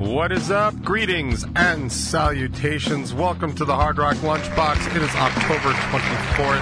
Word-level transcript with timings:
What 0.00 0.32
is 0.32 0.50
up? 0.50 0.82
Greetings 0.82 1.44
and 1.56 1.92
salutations. 1.92 3.12
Welcome 3.12 3.54
to 3.56 3.66
the 3.66 3.74
Hard 3.74 3.98
Rock 3.98 4.16
Lunchbox. 4.16 4.96
It 4.96 5.02
is 5.02 5.14
October 5.14 5.74
24th, 5.74 6.60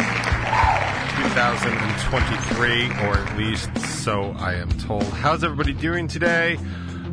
2023, 1.23 2.87
or 3.07 3.17
at 3.17 3.39
least 3.39 3.79
so 4.03 4.35
I 4.37 4.55
am 4.55 4.69
told. 4.71 5.05
How's 5.05 5.45
everybody 5.45 5.73
doing 5.73 6.09
today? 6.09 6.59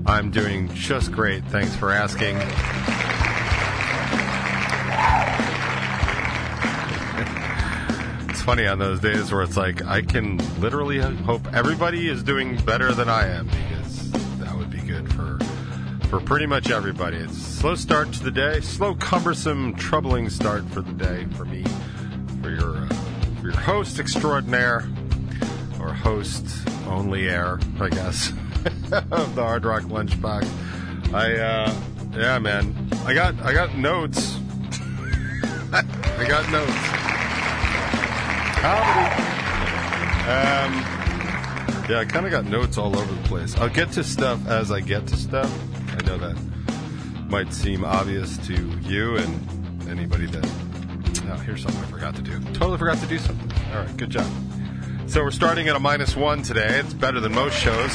I'm 0.08 0.32
doing 0.32 0.74
just 0.74 1.12
great. 1.12 1.46
Thanks 1.46 1.76
for 1.76 1.92
asking. 1.92 2.38
It's 8.30 8.42
funny 8.42 8.68
on 8.68 8.80
those 8.80 9.00
days 9.00 9.32
where 9.32 9.44
it's 9.44 9.58
like 9.58 9.86
I 9.86 10.02
can 10.02 10.38
literally 10.60 11.00
hope 11.00 11.52
everybody 11.54 12.10
is 12.10 12.22
doing 12.22 12.58
better 12.58 12.94
than 12.94 13.10
I 13.10 13.28
am 13.28 13.48
for 16.20 16.26
pretty 16.26 16.46
much 16.46 16.70
everybody. 16.72 17.18
It's 17.18 17.38
slow 17.38 17.76
start 17.76 18.14
to 18.14 18.24
the 18.24 18.32
day, 18.32 18.62
slow, 18.62 18.96
cumbersome, 18.96 19.76
troubling 19.76 20.30
start 20.30 20.64
for 20.70 20.80
the 20.80 20.94
day 20.94 21.26
for 21.36 21.44
me, 21.44 21.66
for 22.42 22.52
your 22.52 22.78
uh, 22.78 22.88
for 23.42 23.48
your 23.50 23.58
host 23.58 24.00
extraordinaire 24.00 24.88
or 25.78 25.94
host 25.94 26.46
only 26.88 27.28
air, 27.28 27.60
I 27.82 27.90
guess, 27.90 28.30
of 29.12 29.36
the 29.36 29.44
Hard 29.44 29.66
Rock 29.66 29.84
Lunchbox. 29.84 31.14
I 31.14 31.34
uh, 31.34 31.76
yeah, 32.14 32.40
man, 32.40 32.74
I 33.06 33.14
got 33.14 33.38
I 33.42 33.52
got 33.52 33.76
notes. 33.76 34.38
I 35.74 36.26
got 36.30 36.50
notes. 36.50 36.72
Comedy. 38.62 39.12
Um, 40.32 40.96
yeah, 41.90 42.00
I 42.00 42.06
kind 42.06 42.26
of 42.26 42.32
got 42.32 42.46
notes 42.46 42.78
all 42.78 42.98
over 42.98 43.14
the 43.14 43.28
place. 43.28 43.58
I'll 43.58 43.68
get 43.68 43.92
to 43.94 44.04
stuff 44.04 44.48
as 44.48 44.72
I 44.72 44.80
get 44.80 45.08
to 45.08 45.18
stuff. 45.18 45.52
Know 46.06 46.18
that 46.20 46.38
might 47.30 47.52
seem 47.52 47.84
obvious 47.84 48.38
to 48.46 48.54
you 48.82 49.18
and 49.18 49.90
anybody 49.90 50.28
that. 50.28 50.46
Oh, 51.28 51.38
here's 51.38 51.64
something 51.64 51.82
I 51.82 51.88
forgot 51.88 52.16
to 52.16 52.22
do. 52.22 52.40
Totally 52.54 52.78
forgot 52.78 53.00
to 53.00 53.08
do 53.08 53.18
something. 53.18 53.52
All 53.74 53.82
right, 53.82 53.98
good 53.98 54.12
job. 54.12 54.28
So 55.08 55.24
we're 55.24 55.32
starting 55.32 55.68
at 55.68 55.76
a 55.76 55.80
minus 55.80 56.16
one 56.16 56.44
today. 56.44 56.80
It's 56.80 56.94
better 56.94 57.20
than 57.20 57.34
most 57.34 57.58
shows. 57.58 57.92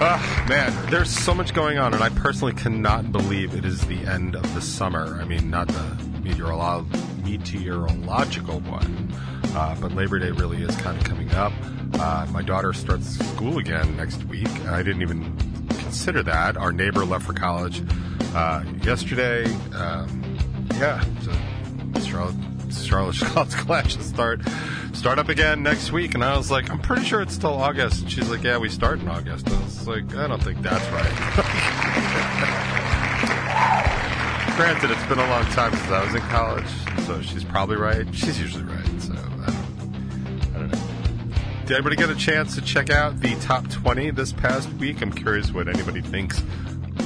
Ah, 0.00 0.46
man, 0.48 0.90
there's 0.90 1.10
so 1.10 1.34
much 1.34 1.52
going 1.52 1.76
on, 1.78 1.92
and 1.92 2.02
I 2.02 2.08
personally 2.10 2.52
cannot 2.52 3.10
believe 3.10 3.54
it 3.54 3.64
is 3.64 3.80
the 3.88 3.98
end 4.06 4.36
of 4.36 4.54
the 4.54 4.60
summer. 4.60 5.18
I 5.20 5.24
mean, 5.24 5.50
not 5.50 5.66
the 5.66 5.96
meteorolo- 6.22 6.86
meteorological 7.24 8.60
one, 8.60 9.12
uh, 9.56 9.74
but 9.80 9.92
Labor 9.96 10.20
Day 10.20 10.30
really 10.30 10.62
is 10.62 10.76
kind 10.76 10.96
of 10.96 11.02
coming 11.02 11.30
up. 11.32 11.52
Uh, 11.94 12.26
my 12.30 12.42
daughter 12.42 12.72
starts 12.72 13.18
school 13.30 13.58
again 13.58 13.96
next 13.96 14.22
week. 14.26 14.48
I 14.66 14.84
didn't 14.84 15.02
even 15.02 15.36
consider 15.68 16.22
that. 16.22 16.56
Our 16.56 16.72
neighbor 16.72 17.04
left 17.04 17.26
for 17.26 17.32
college 17.32 17.82
uh, 18.34 18.62
yesterday. 18.84 19.46
Um, 19.74 20.38
yeah, 20.76 21.02
so 21.22 21.32
Charlotte, 22.02 22.36
Charlotte 22.72 23.16
College 23.16 23.50
classes 23.66 24.06
start 24.06 24.40
start 24.92 25.18
up 25.18 25.28
again 25.28 25.62
next 25.62 25.92
week, 25.92 26.14
and 26.14 26.24
I 26.24 26.36
was 26.36 26.50
like, 26.50 26.70
I'm 26.70 26.78
pretty 26.80 27.04
sure 27.04 27.20
it's 27.20 27.34
still 27.34 27.54
August. 27.54 28.02
And 28.02 28.10
she's 28.10 28.28
like, 28.30 28.42
Yeah, 28.42 28.58
we 28.58 28.68
start 28.68 29.00
in 29.00 29.08
August. 29.08 29.48
I 29.48 29.62
was 29.62 29.86
like, 29.86 30.14
I 30.16 30.26
don't 30.26 30.42
think 30.42 30.60
that's 30.62 30.86
right. 30.90 31.14
Granted, 34.56 34.90
it's 34.90 35.06
been 35.06 35.20
a 35.20 35.28
long 35.28 35.44
time 35.52 35.70
since 35.72 35.88
I 35.88 36.04
was 36.04 36.14
in 36.14 36.20
college, 36.22 36.66
so 37.06 37.22
she's 37.22 37.44
probably 37.44 37.76
right. 37.76 38.06
She's 38.12 38.40
usually 38.40 38.64
right, 38.64 39.00
so 39.00 39.12
I 39.12 39.16
don't, 39.46 40.52
I 40.54 40.58
don't 40.58 40.72
know. 40.72 40.80
Did 41.64 41.76
anybody 41.76 41.94
get 41.94 42.10
a 42.10 42.16
chance 42.16 42.56
to 42.56 42.60
check 42.60 42.90
out 42.90 43.20
the 43.20 43.36
top 43.36 43.68
20 43.70 44.10
this 44.10 44.32
past 44.32 44.68
week? 44.74 45.00
I'm 45.00 45.12
curious 45.12 45.52
what 45.52 45.68
anybody 45.68 46.00
thinks 46.00 46.42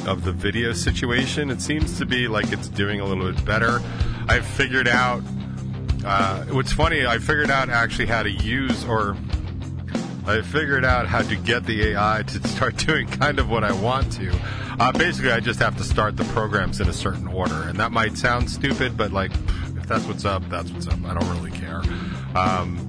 of 0.07 0.25
the 0.25 0.33
video 0.33 0.73
situation. 0.73 1.51
It 1.51 1.61
seems 1.61 1.99
to 1.99 2.07
be 2.07 2.27
like 2.27 2.53
it's 2.53 2.69
doing 2.69 3.01
a 3.01 3.05
little 3.05 3.31
bit 3.31 3.45
better. 3.45 3.83
I've 4.29 4.47
figured 4.47 4.89
out. 4.89 5.23
Uh, 6.05 6.45
what's 6.47 6.73
funny, 6.73 7.07
I 7.07 7.19
figured 7.19 7.51
out 7.51 7.69
actually 7.71 8.07
how 8.07 8.23
to 8.23 8.31
use, 8.31 8.85
or 8.85 9.17
I 10.27 10.41
figured 10.43 10.85
out 10.85 11.07
how 11.07 11.23
to 11.23 11.37
get 11.37 11.65
the 11.65 11.91
AI 11.91 12.25
to 12.27 12.49
start 12.49 12.77
doing 12.87 13.07
kind 13.07 13.39
of 13.39 13.49
what 13.49 13.63
I 13.63 13.73
want 13.73 14.13
to. 14.15 14.33
Uh, 14.81 14.91
basically, 14.93 15.31
I 15.31 15.41
just 15.41 15.61
have 15.61 15.77
to 15.77 15.85
start 15.85 16.17
the 16.17 16.25
programs 16.25 16.81
in 16.81 16.89
a 16.89 16.93
certain 16.93 17.29
order, 17.29 17.69
and 17.69 17.79
that 17.79 17.93
might 17.93 18.17
sound 18.17 18.51
stupid, 18.51 18.97
but 18.97 19.13
like, 19.13 19.31
if 19.77 19.87
that's 19.87 20.05
what's 20.07 20.25
up, 20.25 20.43
that's 20.49 20.71
what's 20.71 20.89
up. 20.89 21.05
I 21.05 21.15
don't 21.15 21.29
really 21.37 21.51
care. 21.53 21.83
Um, 22.35 22.89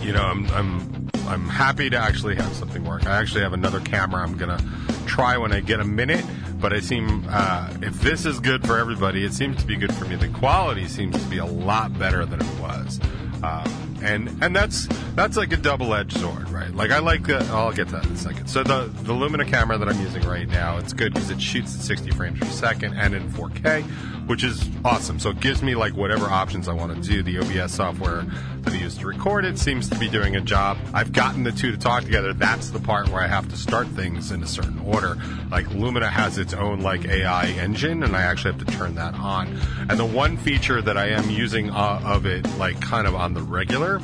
you 0.00 0.12
know, 0.12 0.22
I'm 0.22 0.46
I'm 0.52 1.10
I'm 1.26 1.48
happy 1.48 1.90
to 1.90 1.96
actually 1.96 2.36
have 2.36 2.54
something 2.54 2.84
work. 2.84 3.06
I 3.06 3.16
actually 3.16 3.42
have 3.42 3.52
another 3.52 3.80
camera. 3.80 4.22
I'm 4.22 4.36
gonna 4.36 4.62
try 5.06 5.36
when 5.36 5.52
I 5.52 5.60
get 5.60 5.80
a 5.80 5.84
minute. 5.84 6.24
But 6.60 6.72
I 6.72 6.80
seem 6.80 7.24
uh, 7.28 7.72
if 7.82 8.00
this 8.00 8.24
is 8.24 8.40
good 8.40 8.66
for 8.66 8.78
everybody, 8.78 9.24
it 9.24 9.32
seems 9.32 9.58
to 9.58 9.66
be 9.66 9.76
good 9.76 9.94
for 9.94 10.04
me. 10.06 10.16
The 10.16 10.28
quality 10.28 10.88
seems 10.88 11.16
to 11.22 11.28
be 11.28 11.38
a 11.38 11.44
lot 11.44 11.98
better 11.98 12.24
than 12.24 12.40
it 12.40 12.60
was, 12.60 13.00
um, 13.42 13.98
and 14.02 14.28
and 14.42 14.56
that's 14.56 14.88
that's 15.14 15.36
like 15.36 15.52
a 15.52 15.56
double 15.56 15.94
edged 15.94 16.18
sword, 16.18 16.48
right? 16.50 16.74
Like 16.74 16.90
I 16.90 16.98
like 16.98 17.26
the. 17.26 17.38
I'll 17.50 17.72
get 17.72 17.88
to 17.88 17.96
that 17.96 18.06
in 18.06 18.12
a 18.12 18.16
second. 18.16 18.48
So 18.48 18.62
the 18.62 18.90
the 19.02 19.12
Lumina 19.12 19.44
camera 19.44 19.76
that 19.78 19.88
I'm 19.88 20.00
using 20.00 20.22
right 20.22 20.48
now, 20.48 20.78
it's 20.78 20.92
good 20.92 21.12
because 21.12 21.30
it 21.30 21.40
shoots 21.40 21.74
at 21.74 21.82
60 21.82 22.10
frames 22.12 22.38
per 22.38 22.46
second 22.46 22.94
and 22.94 23.14
in 23.14 23.28
4K 23.30 23.84
which 24.26 24.44
is 24.44 24.68
awesome. 24.84 25.18
So 25.18 25.30
it 25.30 25.40
gives 25.40 25.62
me 25.62 25.74
like 25.74 25.94
whatever 25.94 26.26
options 26.26 26.68
I 26.68 26.74
want 26.74 26.94
to 26.94 27.08
do. 27.08 27.22
The 27.22 27.38
OBS 27.38 27.72
software 27.72 28.24
that 28.60 28.72
I 28.72 28.76
use 28.76 28.98
to 28.98 29.06
record 29.06 29.44
it 29.44 29.58
seems 29.58 29.88
to 29.90 29.98
be 29.98 30.08
doing 30.08 30.36
a 30.36 30.40
job. 30.40 30.78
I've 30.92 31.12
gotten 31.12 31.42
the 31.42 31.52
two 31.52 31.70
to 31.70 31.78
talk 31.78 32.04
together. 32.04 32.32
That's 32.32 32.70
the 32.70 32.80
part 32.80 33.08
where 33.08 33.22
I 33.22 33.26
have 33.26 33.48
to 33.48 33.56
start 33.56 33.86
things 33.88 34.30
in 34.32 34.42
a 34.42 34.46
certain 34.46 34.80
order. 34.80 35.16
Like 35.50 35.70
Lumina 35.70 36.08
has 36.08 36.38
its 36.38 36.52
own 36.52 36.80
like 36.80 37.04
AI 37.04 37.46
engine, 37.46 38.02
and 38.02 38.16
I 38.16 38.22
actually 38.22 38.54
have 38.54 38.66
to 38.66 38.72
turn 38.76 38.94
that 38.96 39.14
on. 39.14 39.58
And 39.88 39.98
the 39.98 40.04
one 40.04 40.36
feature 40.36 40.82
that 40.82 40.96
I 40.96 41.08
am 41.08 41.30
using 41.30 41.70
uh, 41.70 42.00
of 42.04 42.26
it, 42.26 42.46
like 42.58 42.80
kind 42.80 43.06
of 43.06 43.14
on 43.14 43.34
the 43.34 43.42
regular, 43.42 44.00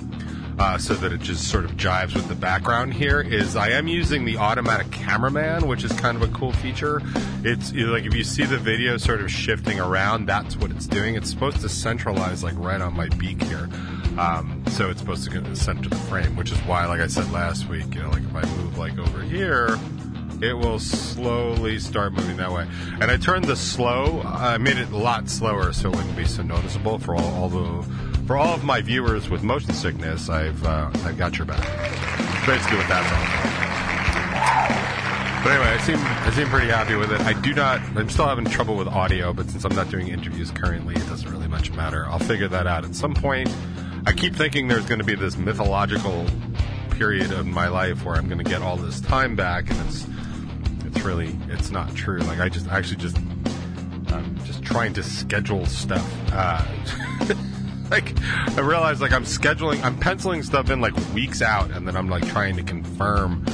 uh, 0.62 0.78
so 0.78 0.94
that 0.94 1.12
it 1.12 1.20
just 1.20 1.48
sort 1.48 1.64
of 1.64 1.72
jives 1.72 2.14
with 2.14 2.28
the 2.28 2.36
background 2.36 2.94
here 2.94 3.20
is 3.20 3.56
I 3.56 3.70
am 3.70 3.88
using 3.88 4.24
the 4.24 4.36
automatic 4.36 4.92
cameraman, 4.92 5.66
which 5.66 5.82
is 5.82 5.90
kind 5.94 6.16
of 6.16 6.22
a 6.22 6.32
cool 6.32 6.52
feature. 6.52 7.02
It's 7.42 7.72
like 7.72 8.04
if 8.04 8.14
you 8.14 8.22
see 8.22 8.44
the 8.44 8.58
video 8.58 8.96
sort 8.96 9.22
of 9.22 9.28
shifting 9.28 9.80
around, 9.80 10.26
that's 10.26 10.56
what 10.56 10.70
it's 10.70 10.86
doing. 10.86 11.16
It's 11.16 11.28
supposed 11.28 11.62
to 11.62 11.68
centralize 11.68 12.44
like 12.44 12.54
right 12.58 12.80
on 12.80 12.94
my 12.94 13.08
beak 13.08 13.42
here. 13.42 13.68
Um, 14.16 14.62
so 14.68 14.88
it's 14.88 15.00
supposed 15.00 15.24
to 15.24 15.30
get 15.30 15.42
the 15.44 15.56
center 15.56 15.88
the 15.88 15.96
frame, 15.96 16.36
which 16.36 16.52
is 16.52 16.58
why, 16.60 16.86
like 16.86 17.00
I 17.00 17.08
said 17.08 17.32
last 17.32 17.68
week, 17.68 17.92
you 17.96 18.02
know, 18.02 18.10
like 18.10 18.22
if 18.22 18.34
I 18.36 18.44
move 18.58 18.78
like 18.78 18.96
over 19.00 19.20
here, 19.20 19.76
it 20.40 20.56
will 20.56 20.78
slowly 20.78 21.80
start 21.80 22.12
moving 22.12 22.36
that 22.36 22.52
way. 22.52 22.68
And 23.00 23.10
I 23.10 23.16
turned 23.16 23.46
the 23.46 23.56
slow, 23.56 24.22
I 24.22 24.58
made 24.58 24.76
it 24.76 24.92
a 24.92 24.96
lot 24.96 25.28
slower 25.28 25.72
so 25.72 25.90
it 25.90 25.96
wouldn't 25.96 26.16
be 26.16 26.24
so 26.24 26.44
noticeable 26.44 27.00
for 27.00 27.16
all, 27.16 27.34
all 27.34 27.48
the 27.48 28.11
for 28.26 28.36
all 28.36 28.54
of 28.54 28.64
my 28.64 28.80
viewers 28.80 29.28
with 29.28 29.42
motion 29.42 29.72
sickness, 29.72 30.28
I've 30.28 30.64
uh, 30.64 30.90
I've 31.04 31.18
got 31.18 31.38
your 31.38 31.46
back. 31.46 31.66
Basically, 32.46 32.78
what 32.78 32.88
that's 32.88 33.12
all. 33.12 33.52
But 35.42 35.52
anyway, 35.54 35.70
I 35.70 35.78
seem 35.78 35.96
I 35.98 36.30
seem 36.30 36.48
pretty 36.48 36.68
happy 36.68 36.94
with 36.94 37.10
it. 37.10 37.20
I 37.22 37.32
do 37.40 37.52
not. 37.52 37.80
I'm 37.96 38.08
still 38.08 38.26
having 38.26 38.44
trouble 38.44 38.76
with 38.76 38.86
audio, 38.86 39.32
but 39.32 39.50
since 39.50 39.64
I'm 39.64 39.74
not 39.74 39.90
doing 39.90 40.08
interviews 40.08 40.52
currently, 40.52 40.94
it 40.94 41.06
doesn't 41.08 41.28
really 41.28 41.48
much 41.48 41.72
matter. 41.72 42.06
I'll 42.06 42.20
figure 42.20 42.46
that 42.48 42.66
out 42.66 42.84
at 42.84 42.94
some 42.94 43.12
point. 43.12 43.52
I 44.06 44.12
keep 44.12 44.36
thinking 44.36 44.68
there's 44.68 44.86
going 44.86 45.00
to 45.00 45.04
be 45.04 45.16
this 45.16 45.36
mythological 45.36 46.26
period 46.90 47.32
of 47.32 47.46
my 47.46 47.66
life 47.66 48.04
where 48.04 48.14
I'm 48.14 48.28
going 48.28 48.38
to 48.42 48.48
get 48.48 48.62
all 48.62 48.76
this 48.76 49.00
time 49.00 49.34
back, 49.34 49.68
and 49.68 49.80
it's 49.88 50.06
it's 50.84 51.00
really 51.00 51.36
it's 51.48 51.70
not 51.70 51.92
true. 51.96 52.20
Like 52.20 52.38
I 52.38 52.48
just 52.48 52.68
I 52.68 52.78
actually 52.78 52.98
just 52.98 53.16
I'm 54.12 54.38
just 54.44 54.62
trying 54.62 54.92
to 54.92 55.02
schedule 55.02 55.66
stuff. 55.66 56.08
Uh, 56.32 56.64
like 57.92 58.14
I 58.56 58.60
realize 58.60 59.02
like 59.02 59.12
I'm 59.12 59.24
scheduling, 59.24 59.84
I'm 59.84 59.98
penciling 59.98 60.42
stuff 60.42 60.70
in 60.70 60.80
like 60.80 60.94
weeks 61.12 61.42
out, 61.42 61.70
and 61.70 61.86
then 61.86 61.94
I'm 61.94 62.08
like 62.08 62.26
trying 62.28 62.56
to 62.56 62.62
confirm 62.62 63.44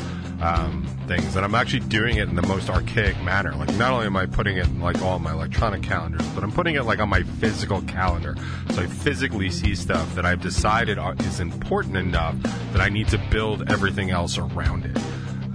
um, 0.41 0.87
things, 1.09 1.35
and 1.35 1.45
I'm 1.45 1.57
actually 1.57 1.81
doing 1.81 2.19
it 2.19 2.29
in 2.29 2.37
the 2.37 2.47
most 2.47 2.71
archaic 2.71 3.21
manner. 3.23 3.53
Like 3.57 3.75
not 3.75 3.91
only 3.91 4.07
am 4.07 4.17
I 4.17 4.27
putting 4.27 4.57
it 4.57 4.67
in 4.67 4.81
like 4.81 5.03
all 5.03 5.19
my 5.19 5.33
electronic 5.33 5.83
calendars, 5.83 6.25
but 6.29 6.45
I'm 6.45 6.53
putting 6.53 6.77
it 6.77 6.85
like 6.85 7.01
on 7.01 7.09
my 7.09 7.25
physical 7.25 7.83
calendar, 7.83 8.37
so 8.71 8.83
I 8.83 8.87
physically 8.87 9.51
see 9.51 9.75
stuff 9.75 10.15
that 10.15 10.25
I've 10.25 10.41
decided 10.41 10.99
is 11.21 11.41
important 11.41 11.97
enough 11.97 12.37
that 12.73 12.81
I 12.81 12.89
need 12.89 13.09
to 13.09 13.19
build 13.31 13.69
everything 13.73 14.11
else 14.11 14.39
around 14.39 14.87
it, 14.87 14.97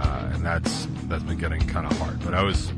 uh, 0.01 0.31
and 0.33 0.45
that's 0.45 0.88
that's 1.06 1.24
been 1.24 1.38
getting 1.38 1.65
kind 1.68 1.89
of 1.89 1.97
hard. 2.00 2.19
But 2.19 2.33
I 2.33 2.44
was 2.44 2.74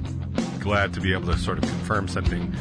glad 0.59 0.93
to 0.93 1.01
be 1.01 1.13
able 1.13 1.31
to 1.33 1.37
sort 1.39 1.57
of 1.57 1.63
confirm 1.63 2.07
something 2.07 2.53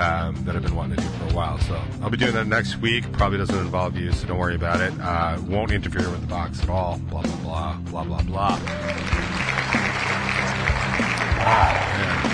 um, 0.00 0.34
that 0.44 0.56
I've 0.56 0.62
been 0.62 0.74
wanting 0.74 0.96
to 0.96 1.02
do 1.02 1.08
for 1.10 1.24
a 1.32 1.36
while. 1.36 1.58
So 1.60 1.80
I'll 2.02 2.10
be 2.10 2.16
doing 2.16 2.32
that 2.32 2.46
next 2.46 2.76
week. 2.76 3.10
Probably 3.12 3.38
doesn't 3.38 3.56
involve 3.58 3.96
you, 3.96 4.12
so 4.12 4.26
don't 4.26 4.38
worry 4.38 4.54
about 4.54 4.80
it. 4.80 4.92
Uh, 5.00 5.38
won't 5.46 5.70
interfere 5.70 6.08
with 6.10 6.22
the 6.22 6.26
box 6.26 6.62
at 6.62 6.68
all. 6.70 6.98
Blah 7.10 7.22
blah 7.22 7.36
blah 7.36 7.74
blah 7.74 8.04
blah 8.04 8.22
blah. 8.22 8.58
Ah, 11.42 12.29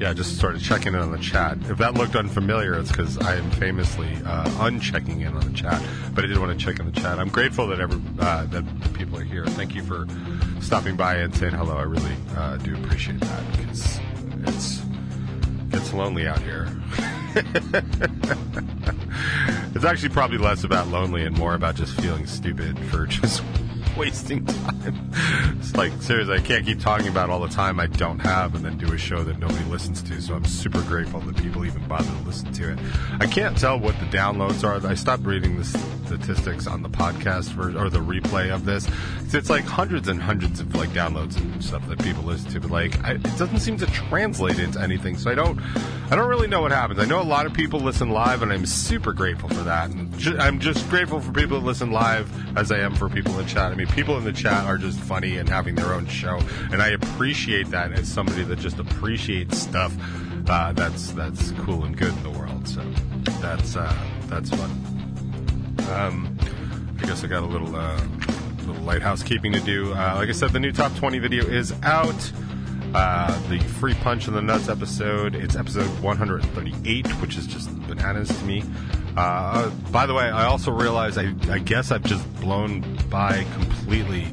Yeah, 0.00 0.14
just 0.14 0.38
sort 0.38 0.54
of 0.54 0.62
checking 0.62 0.94
in 0.94 1.00
on 1.00 1.12
the 1.12 1.18
chat. 1.18 1.58
If 1.68 1.76
that 1.76 1.92
looked 1.92 2.16
unfamiliar, 2.16 2.72
it's 2.78 2.90
because 2.90 3.18
I 3.18 3.36
am 3.36 3.50
famously 3.50 4.08
uh, 4.24 4.48
unchecking 4.52 5.20
in 5.20 5.36
on 5.36 5.52
the 5.52 5.52
chat. 5.52 5.82
But 6.14 6.24
I 6.24 6.26
did 6.26 6.38
want 6.38 6.58
to 6.58 6.64
check 6.64 6.80
in 6.80 6.86
the 6.86 6.98
chat. 6.98 7.18
I'm 7.18 7.28
grateful 7.28 7.66
that 7.66 7.80
every 7.80 8.00
uh, 8.18 8.46
that 8.46 8.94
people 8.94 9.18
are 9.18 9.24
here. 9.24 9.44
Thank 9.44 9.74
you 9.74 9.82
for 9.82 10.06
stopping 10.62 10.96
by 10.96 11.16
and 11.16 11.34
saying 11.34 11.52
hello. 11.52 11.76
I 11.76 11.82
really 11.82 12.16
uh, 12.34 12.56
do 12.56 12.74
appreciate 12.76 13.20
that 13.20 13.52
because 13.52 14.00
it's 14.44 14.80
it's 15.72 15.92
lonely 15.92 16.26
out 16.26 16.40
here. 16.40 16.66
it's 19.74 19.84
actually 19.84 20.08
probably 20.08 20.38
less 20.38 20.64
about 20.64 20.88
lonely 20.88 21.26
and 21.26 21.36
more 21.36 21.52
about 21.52 21.74
just 21.74 22.00
feeling 22.00 22.26
stupid 22.26 22.78
for 22.86 23.04
just 23.04 23.42
wasting 24.00 24.46
time. 24.46 25.10
It's 25.58 25.76
like 25.76 25.92
seriously, 26.00 26.34
I 26.34 26.40
can't 26.40 26.64
keep 26.64 26.80
talking 26.80 27.08
about 27.08 27.28
all 27.28 27.40
the 27.40 27.48
time 27.48 27.78
I 27.78 27.86
don't 27.86 28.18
have 28.20 28.54
and 28.54 28.64
then 28.64 28.78
do 28.78 28.90
a 28.94 28.96
show 28.96 29.22
that 29.22 29.38
nobody 29.38 29.62
listens 29.64 30.00
to. 30.04 30.22
So 30.22 30.34
I'm 30.34 30.46
super 30.46 30.80
grateful 30.82 31.20
that 31.20 31.36
people 31.36 31.66
even 31.66 31.86
bother 31.86 32.10
to 32.10 32.26
listen 32.26 32.50
to 32.54 32.72
it. 32.72 32.78
I 33.20 33.26
can't 33.26 33.58
tell 33.58 33.78
what 33.78 33.98
the 34.00 34.06
downloads 34.06 34.64
are. 34.64 34.84
I 34.86 34.94
stopped 34.94 35.24
reading 35.24 35.58
the 35.58 35.64
statistics 35.64 36.66
on 36.66 36.82
the 36.82 36.88
podcast 36.88 37.50
for, 37.50 37.76
or 37.78 37.90
the 37.90 38.00
replay 38.00 38.52
of 38.52 38.64
this. 38.64 38.88
It's 39.34 39.50
like 39.50 39.64
hundreds 39.64 40.08
and 40.08 40.20
hundreds 40.20 40.60
of 40.60 40.74
like 40.74 40.88
downloads 40.90 41.36
and 41.36 41.62
stuff 41.62 41.86
that 41.88 42.02
people 42.02 42.24
listen 42.24 42.50
to, 42.52 42.60
but 42.60 42.70
like 42.70 43.04
I, 43.04 43.12
it 43.12 43.22
doesn't 43.22 43.60
seem 43.60 43.76
to 43.76 43.86
translate 43.86 44.58
into 44.58 44.80
anything. 44.80 45.18
So 45.18 45.30
I 45.30 45.34
don't, 45.34 45.60
I 46.10 46.16
don't 46.16 46.28
really 46.28 46.48
know 46.48 46.62
what 46.62 46.72
happens. 46.72 46.98
I 46.98 47.04
know 47.04 47.20
a 47.20 47.22
lot 47.22 47.46
of 47.46 47.52
people 47.52 47.78
listen 47.78 48.10
live, 48.10 48.42
and 48.42 48.52
I'm 48.52 48.66
super 48.66 49.12
grateful 49.12 49.48
for 49.50 49.62
that. 49.62 49.90
And 49.90 50.18
ju- 50.18 50.36
I'm 50.38 50.58
just 50.58 50.88
grateful 50.90 51.20
for 51.20 51.30
people 51.32 51.60
that 51.60 51.66
listen 51.66 51.92
live 51.92 52.28
as 52.56 52.72
I 52.72 52.78
am 52.78 52.96
for 52.96 53.08
people 53.08 53.38
in 53.38 53.46
chat. 53.46 53.70
I 53.70 53.76
mean, 53.76 53.86
people 53.92 54.16
in 54.16 54.24
the 54.24 54.32
chat 54.32 54.64
are 54.64 54.78
just 54.78 54.98
funny 54.98 55.36
and 55.36 55.48
having 55.48 55.74
their 55.74 55.92
own 55.94 56.06
show, 56.06 56.40
and 56.72 56.82
I 56.82 56.88
appreciate 56.88 57.70
that 57.70 57.92
as 57.92 58.08
somebody 58.08 58.42
that 58.44 58.58
just 58.58 58.78
appreciates 58.78 59.58
stuff 59.58 59.94
uh, 60.48 60.72
that's 60.72 61.12
that's 61.12 61.52
cool 61.52 61.84
and 61.84 61.96
good 61.96 62.12
in 62.12 62.22
the 62.22 62.30
world. 62.30 62.66
So 62.66 62.82
that's 63.40 63.76
uh, 63.76 63.94
that's 64.26 64.50
fun. 64.50 64.70
Um, 65.92 66.38
I 67.00 67.06
guess 67.06 67.22
I 67.24 67.28
got 67.28 67.42
a 67.42 67.46
little 67.46 67.74
uh, 67.76 68.00
little 68.66 68.84
to 69.52 69.60
do. 69.60 69.92
Uh, 69.92 70.14
like 70.16 70.28
I 70.28 70.32
said, 70.32 70.50
the 70.50 70.60
new 70.60 70.72
top 70.72 70.94
20 70.96 71.18
video 71.18 71.44
is 71.44 71.72
out. 71.82 72.32
Uh, 72.92 73.48
the 73.48 73.58
free 73.60 73.94
punch 73.94 74.26
in 74.26 74.34
the 74.34 74.42
nuts 74.42 74.68
episode. 74.68 75.36
It's 75.36 75.54
episode 75.54 75.86
138, 76.02 77.06
which 77.20 77.36
is 77.36 77.46
just 77.46 77.70
bananas 77.86 78.28
to 78.36 78.44
me. 78.44 78.64
Uh, 79.16 79.70
by 79.92 80.06
the 80.06 80.14
way, 80.14 80.24
I 80.24 80.46
also 80.46 80.72
realized 80.72 81.16
I, 81.16 81.32
I 81.48 81.58
guess 81.58 81.92
I've 81.92 82.02
just 82.02 82.28
blown 82.40 82.98
by 83.08 83.44
completely 83.52 84.24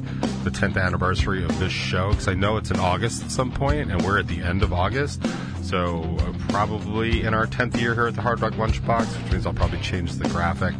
the 0.42 0.50
10th 0.50 0.76
anniversary 0.76 1.44
of 1.44 1.56
this 1.60 1.72
show 1.72 2.10
because 2.10 2.26
I 2.26 2.34
know 2.34 2.56
it's 2.56 2.72
in 2.72 2.80
August 2.80 3.22
at 3.24 3.30
some 3.30 3.52
point, 3.52 3.92
and 3.92 4.02
we're 4.02 4.18
at 4.18 4.26
the 4.26 4.42
end 4.42 4.64
of 4.64 4.72
August. 4.72 5.22
So 5.62 6.02
uh, 6.18 6.32
probably 6.48 7.22
in 7.22 7.34
our 7.34 7.46
10th 7.46 7.80
year 7.80 7.94
here 7.94 8.08
at 8.08 8.16
the 8.16 8.22
Hard 8.22 8.40
Rock 8.40 8.54
Lunchbox, 8.54 9.22
which 9.22 9.32
means 9.32 9.46
I'll 9.46 9.54
probably 9.54 9.80
change 9.80 10.14
the 10.14 10.28
graphic 10.30 10.74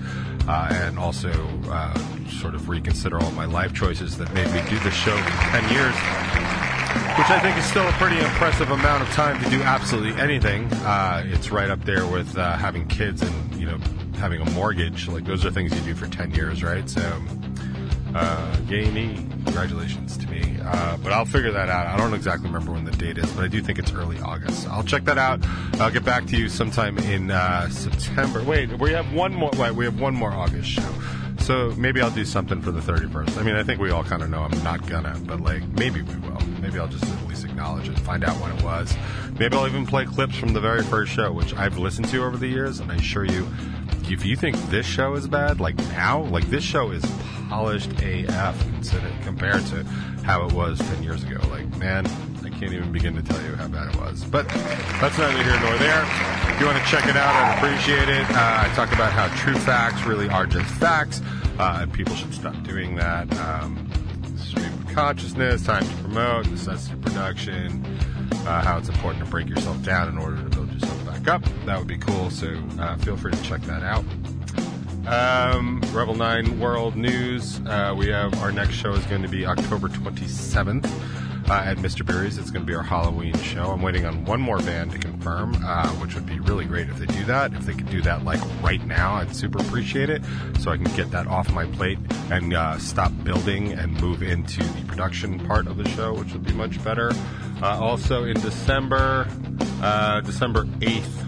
uh, 0.48 0.68
and 0.72 0.98
also 0.98 1.30
uh, 1.70 1.96
sort 2.40 2.56
of 2.56 2.68
reconsider 2.68 3.20
all 3.20 3.30
my 3.32 3.44
life 3.44 3.72
choices 3.72 4.18
that 4.18 4.32
made 4.34 4.46
me 4.52 4.68
do 4.68 4.78
this 4.80 4.94
show 4.94 5.16
for 5.16 5.60
10 5.60 5.72
years 5.72 6.67
which 7.16 7.30
I 7.30 7.40
think 7.40 7.56
is 7.56 7.64
still 7.64 7.86
a 7.88 7.92
pretty 7.92 8.18
impressive 8.18 8.70
amount 8.70 9.02
of 9.02 9.08
time 9.10 9.42
to 9.42 9.50
do 9.50 9.62
absolutely 9.62 10.20
anything. 10.20 10.72
Uh, 10.72 11.22
it's 11.26 11.50
right 11.50 11.70
up 11.70 11.84
there 11.84 12.06
with 12.06 12.36
uh, 12.36 12.56
having 12.56 12.86
kids 12.86 13.22
and 13.22 13.54
you 13.54 13.66
know 13.66 13.78
having 14.18 14.40
a 14.40 14.50
mortgage. 14.50 15.08
Like 15.08 15.24
those 15.24 15.44
are 15.44 15.50
things 15.50 15.72
you 15.74 15.80
do 15.80 15.94
for 15.94 16.06
ten 16.08 16.32
years, 16.32 16.62
right? 16.62 16.88
So, 16.88 17.00
uh, 18.14 18.56
yay 18.68 18.90
me! 18.90 19.26
Congratulations 19.44 20.16
to 20.18 20.28
me. 20.28 20.58
Uh, 20.62 20.96
but 20.98 21.12
I'll 21.12 21.24
figure 21.24 21.52
that 21.52 21.68
out. 21.68 21.86
I 21.86 21.96
don't 21.96 22.14
exactly 22.14 22.46
remember 22.48 22.72
when 22.72 22.84
the 22.84 22.92
date 22.92 23.16
is, 23.18 23.30
but 23.32 23.44
I 23.44 23.48
do 23.48 23.62
think 23.62 23.78
it's 23.78 23.92
early 23.92 24.18
August. 24.20 24.68
I'll 24.68 24.84
check 24.84 25.04
that 25.04 25.18
out. 25.18 25.40
I'll 25.80 25.90
get 25.90 26.04
back 26.04 26.26
to 26.26 26.36
you 26.36 26.48
sometime 26.48 26.98
in 26.98 27.30
uh, 27.30 27.68
September. 27.70 28.42
Wait, 28.42 28.78
we 28.78 28.92
have 28.92 29.12
one 29.12 29.34
more. 29.34 29.50
Wait, 29.56 29.72
we 29.72 29.84
have 29.84 29.98
one 30.00 30.14
more 30.14 30.32
August 30.32 30.68
show. 30.68 30.94
So 31.48 31.72
maybe 31.78 32.02
I'll 32.02 32.10
do 32.10 32.26
something 32.26 32.60
for 32.60 32.70
the 32.70 32.80
31st. 32.80 33.38
I 33.38 33.42
mean, 33.42 33.54
I 33.54 33.62
think 33.62 33.80
we 33.80 33.90
all 33.90 34.04
kind 34.04 34.22
of 34.22 34.28
know 34.28 34.42
I'm 34.42 34.62
not 34.62 34.86
gonna, 34.86 35.18
but 35.24 35.40
like 35.40 35.66
maybe 35.68 36.02
we 36.02 36.14
will. 36.16 36.38
Maybe 36.60 36.78
I'll 36.78 36.88
just 36.88 37.04
at 37.04 37.26
least 37.26 37.42
acknowledge 37.42 37.88
it, 37.88 37.98
find 38.00 38.22
out 38.22 38.38
when 38.42 38.52
it 38.52 38.62
was. 38.62 38.94
Maybe 39.38 39.56
I'll 39.56 39.66
even 39.66 39.86
play 39.86 40.04
clips 40.04 40.36
from 40.36 40.52
the 40.52 40.60
very 40.60 40.82
first 40.82 41.10
show, 41.10 41.32
which 41.32 41.54
I've 41.54 41.78
listened 41.78 42.08
to 42.08 42.22
over 42.22 42.36
the 42.36 42.48
years, 42.48 42.80
and 42.80 42.92
I 42.92 42.96
assure 42.96 43.24
you, 43.24 43.48
if 44.10 44.26
you 44.26 44.36
think 44.36 44.56
this 44.68 44.84
show 44.84 45.14
is 45.14 45.26
bad, 45.26 45.58
like 45.58 45.78
now, 45.88 46.20
like 46.24 46.44
this 46.50 46.64
show 46.64 46.90
is 46.90 47.02
polished 47.48 47.92
AF 48.02 48.62
compared 49.22 49.64
to 49.68 49.84
how 50.24 50.46
it 50.46 50.52
was 50.52 50.78
10 50.78 51.02
years 51.02 51.24
ago. 51.24 51.40
Like, 51.48 51.74
man, 51.78 52.04
can't 52.58 52.72
even 52.72 52.90
begin 52.90 53.14
to 53.14 53.22
tell 53.22 53.40
you 53.42 53.54
how 53.54 53.68
bad 53.68 53.94
it 53.94 54.00
was. 54.00 54.24
But 54.24 54.48
that's 54.48 55.16
neither 55.16 55.42
here 55.44 55.60
nor 55.60 55.78
there. 55.78 56.02
If 56.52 56.58
you 56.58 56.66
want 56.66 56.78
to 56.78 56.84
check 56.90 57.06
it 57.06 57.16
out, 57.16 57.32
I'd 57.32 57.56
appreciate 57.56 58.08
it. 58.08 58.28
Uh, 58.30 58.64
I 58.64 58.72
talk 58.74 58.92
about 58.92 59.12
how 59.12 59.28
true 59.36 59.54
facts 59.54 60.04
really 60.04 60.28
are 60.28 60.44
just 60.44 60.66
facts, 60.74 61.22
uh, 61.58 61.78
and 61.82 61.92
people 61.92 62.16
should 62.16 62.34
stop 62.34 62.60
doing 62.64 62.96
that. 62.96 63.32
Um, 63.38 63.88
stream 64.36 64.66
of 64.66 64.88
consciousness, 64.92 65.62
time 65.62 65.86
to 65.86 65.94
promote, 65.96 66.50
necessity 66.50 66.96
production, 67.00 67.84
uh, 68.44 68.62
how 68.64 68.78
it's 68.78 68.88
important 68.88 69.24
to 69.24 69.30
break 69.30 69.48
yourself 69.48 69.80
down 69.84 70.08
in 70.08 70.18
order 70.18 70.36
to 70.36 70.48
build 70.48 70.72
yourself 70.72 71.06
back 71.06 71.28
up. 71.28 71.44
That 71.64 71.78
would 71.78 71.86
be 71.86 71.98
cool. 71.98 72.28
So 72.30 72.60
uh, 72.80 72.96
feel 72.96 73.16
free 73.16 73.32
to 73.32 73.42
check 73.44 73.60
that 73.62 73.84
out. 73.84 74.04
Um, 75.06 75.80
Revel 75.92 76.16
9 76.16 76.58
World 76.58 76.96
News. 76.96 77.60
Uh, 77.60 77.94
we 77.96 78.08
have 78.08 78.34
our 78.42 78.50
next 78.50 78.74
show 78.74 78.92
is 78.94 79.06
going 79.06 79.22
to 79.22 79.28
be 79.28 79.46
October 79.46 79.88
27th 79.88 80.90
uh, 81.50 81.62
at 81.64 81.78
Mr. 81.78 82.04
Berry's. 82.04 82.36
It's 82.36 82.50
going 82.50 82.64
to 82.64 82.66
be 82.66 82.74
our 82.74 82.82
Halloween 82.82 83.36
show. 83.38 83.70
I'm 83.70 83.80
waiting 83.80 84.04
on 84.04 84.24
one 84.24 84.40
more 84.40 84.58
band 84.58 84.92
to 84.92 84.98
confirm, 84.98 85.56
uh, 85.64 85.88
which 85.94 86.14
would 86.14 86.26
be 86.26 86.38
really 86.40 86.64
great 86.64 86.88
if 86.88 86.98
they 86.98 87.06
do 87.06 87.24
that. 87.24 87.52
If 87.54 87.64
they 87.64 87.74
could 87.74 87.88
do 87.90 88.02
that 88.02 88.24
like 88.24 88.40
right 88.62 88.84
now, 88.86 89.14
I'd 89.14 89.34
super 89.34 89.58
appreciate 89.58 90.10
it 90.10 90.22
so 90.60 90.70
I 90.70 90.76
can 90.76 90.94
get 90.94 91.10
that 91.12 91.26
off 91.26 91.50
my 91.52 91.64
plate 91.66 91.98
and 92.30 92.54
uh, 92.54 92.78
stop 92.78 93.12
building 93.24 93.72
and 93.72 93.98
move 94.00 94.22
into 94.22 94.62
the 94.62 94.84
production 94.86 95.38
part 95.46 95.66
of 95.66 95.76
the 95.76 95.88
show, 95.90 96.14
which 96.14 96.32
would 96.32 96.44
be 96.44 96.52
much 96.52 96.82
better. 96.84 97.12
Uh, 97.62 97.78
also 97.80 98.24
in 98.24 98.38
December, 98.40 99.26
uh, 99.82 100.20
December 100.20 100.64
8th, 100.64 101.24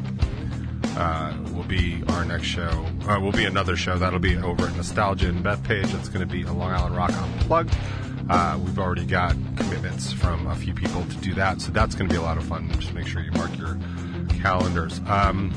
uh, 0.96 1.34
will 1.54 1.64
be 1.64 2.02
our 2.08 2.24
next 2.24 2.46
show. 2.46 2.86
Will 3.06 3.32
be 3.32 3.46
another 3.46 3.76
show 3.76 3.96
that'll 3.96 4.18
be 4.18 4.36
over 4.36 4.66
at 4.66 4.76
Nostalgia 4.76 5.28
and 5.28 5.42
Bethpage. 5.42 5.94
It's 5.98 6.08
going 6.08 6.20
to 6.20 6.32
be 6.32 6.42
a 6.42 6.52
Long 6.52 6.70
Island 6.72 6.96
Rock 6.96 7.12
Unplugged. 7.12 7.74
Uh, 8.30 8.56
we've 8.64 8.78
already 8.78 9.04
got 9.04 9.34
commitments 9.56 10.12
from 10.12 10.46
a 10.46 10.54
few 10.54 10.72
people 10.72 11.04
to 11.06 11.16
do 11.16 11.34
that, 11.34 11.60
so 11.60 11.72
that's 11.72 11.96
going 11.96 12.08
to 12.08 12.12
be 12.12 12.16
a 12.16 12.22
lot 12.22 12.38
of 12.38 12.44
fun. 12.44 12.70
Just 12.78 12.94
make 12.94 13.08
sure 13.08 13.20
you 13.20 13.32
mark 13.32 13.50
your 13.58 13.76
calendars. 14.40 15.00
Um, 15.06 15.52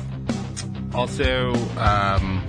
also, 0.92 1.54
um, 1.78 2.42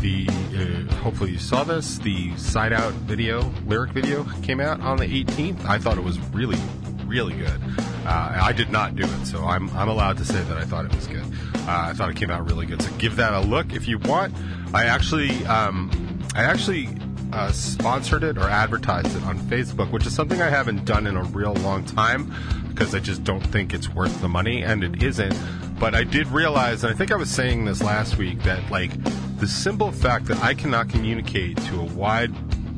the 0.00 0.26
uh, 0.28 0.94
hopefully 0.96 1.30
you 1.30 1.38
saw 1.38 1.62
this. 1.62 1.98
The 1.98 2.36
side 2.36 2.72
out 2.72 2.92
video, 2.92 3.52
lyric 3.66 3.92
video, 3.92 4.24
came 4.42 4.60
out 4.60 4.80
on 4.80 4.96
the 4.96 5.06
18th. 5.06 5.64
I 5.64 5.78
thought 5.78 5.96
it 5.96 6.04
was 6.04 6.18
really, 6.30 6.58
really 7.04 7.34
good. 7.34 7.60
Uh, 8.04 8.32
I 8.42 8.52
did 8.52 8.70
not 8.70 8.96
do 8.96 9.04
it, 9.04 9.26
so 9.26 9.44
I'm 9.44 9.70
I'm 9.76 9.88
allowed 9.88 10.18
to 10.18 10.24
say 10.24 10.42
that 10.42 10.56
I 10.56 10.64
thought 10.64 10.84
it 10.84 10.94
was 10.96 11.06
good. 11.06 11.24
Uh, 11.68 11.90
I 11.90 11.92
thought 11.92 12.10
it 12.10 12.16
came 12.16 12.30
out 12.30 12.50
really 12.50 12.66
good. 12.66 12.82
So 12.82 12.90
give 12.98 13.14
that 13.14 13.32
a 13.32 13.40
look 13.42 13.72
if 13.72 13.86
you 13.86 13.98
want. 13.98 14.34
I 14.74 14.86
actually 14.86 15.46
um, 15.46 15.88
I 16.34 16.42
actually 16.42 16.88
uh, 17.32 17.52
sponsored 17.52 18.22
it 18.22 18.38
or 18.38 18.44
advertised 18.44 19.16
it 19.16 19.22
on 19.24 19.38
Facebook, 19.40 19.90
which 19.90 20.06
is 20.06 20.14
something 20.14 20.40
I 20.40 20.48
haven't 20.48 20.84
done 20.84 21.06
in 21.06 21.16
a 21.16 21.22
real 21.24 21.54
long 21.54 21.84
time 21.84 22.32
because 22.68 22.94
I 22.94 23.00
just 23.00 23.24
don't 23.24 23.44
think 23.46 23.74
it's 23.74 23.88
worth 23.88 24.20
the 24.20 24.28
money, 24.28 24.62
and 24.62 24.84
it 24.84 25.02
isn't. 25.02 25.36
But 25.78 25.94
I 25.94 26.04
did 26.04 26.26
realize, 26.28 26.84
and 26.84 26.92
I 26.92 26.96
think 26.96 27.12
I 27.12 27.16
was 27.16 27.30
saying 27.30 27.64
this 27.64 27.82
last 27.82 28.18
week, 28.18 28.42
that 28.44 28.70
like 28.70 28.92
the 29.38 29.46
simple 29.46 29.92
fact 29.92 30.26
that 30.26 30.42
I 30.42 30.54
cannot 30.54 30.88
communicate 30.88 31.56
to 31.66 31.80
a 31.80 31.84
wide 31.84 32.32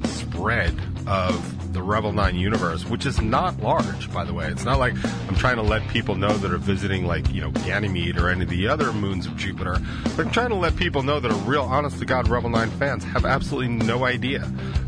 spread 0.06 0.78
of 1.06 1.59
the 1.72 1.82
Revel 1.82 2.12
9 2.12 2.36
universe, 2.36 2.84
which 2.84 3.06
is 3.06 3.20
not 3.20 3.60
large, 3.60 4.12
by 4.12 4.24
the 4.24 4.34
way. 4.34 4.48
It's 4.48 4.64
not 4.64 4.78
like 4.78 4.94
I'm 5.28 5.36
trying 5.36 5.56
to 5.56 5.62
let 5.62 5.86
people 5.88 6.16
know 6.16 6.36
that 6.36 6.52
are 6.52 6.58
visiting, 6.58 7.06
like, 7.06 7.30
you 7.32 7.40
know, 7.40 7.50
Ganymede 7.50 8.18
or 8.18 8.28
any 8.28 8.42
of 8.42 8.48
the 8.48 8.68
other 8.68 8.92
moons 8.92 9.26
of 9.26 9.36
Jupiter. 9.36 9.80
But 10.16 10.26
I'm 10.26 10.30
trying 10.30 10.50
to 10.50 10.56
let 10.56 10.76
people 10.76 11.02
know 11.02 11.20
that 11.20 11.30
are 11.30 11.44
real, 11.44 11.62
honest 11.62 11.98
to 12.00 12.04
God 12.04 12.28
Revel 12.28 12.50
9 12.50 12.70
fans 12.72 13.04
have 13.04 13.24
absolutely 13.24 13.68
no 13.68 14.04
idea 14.04 14.40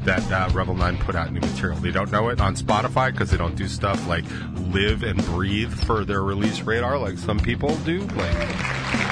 that 0.05 0.31
uh, 0.33 0.51
Revel 0.53 0.75
9 0.75 0.99
put 0.99 1.15
out 1.15 1.33
new 1.33 1.41
material. 1.41 1.79
They 1.79 1.93
don't 1.93 2.11
know 2.11 2.29
it 2.29 2.41
on 2.41 2.57
Spotify 2.57 3.13
because 3.13 3.31
they 3.31 3.37
don't 3.37 3.55
do 3.55 3.69
stuff 3.69 4.07
like 4.09 4.25
live 4.73 5.03
and 5.03 5.23
breathe 5.27 5.73
for 5.73 6.05
their 6.05 6.23
release 6.23 6.63
radar 6.63 6.99
like 6.99 7.19
some 7.19 7.39
people 7.39 7.77
do. 7.79 8.01
Like, 8.01 9.12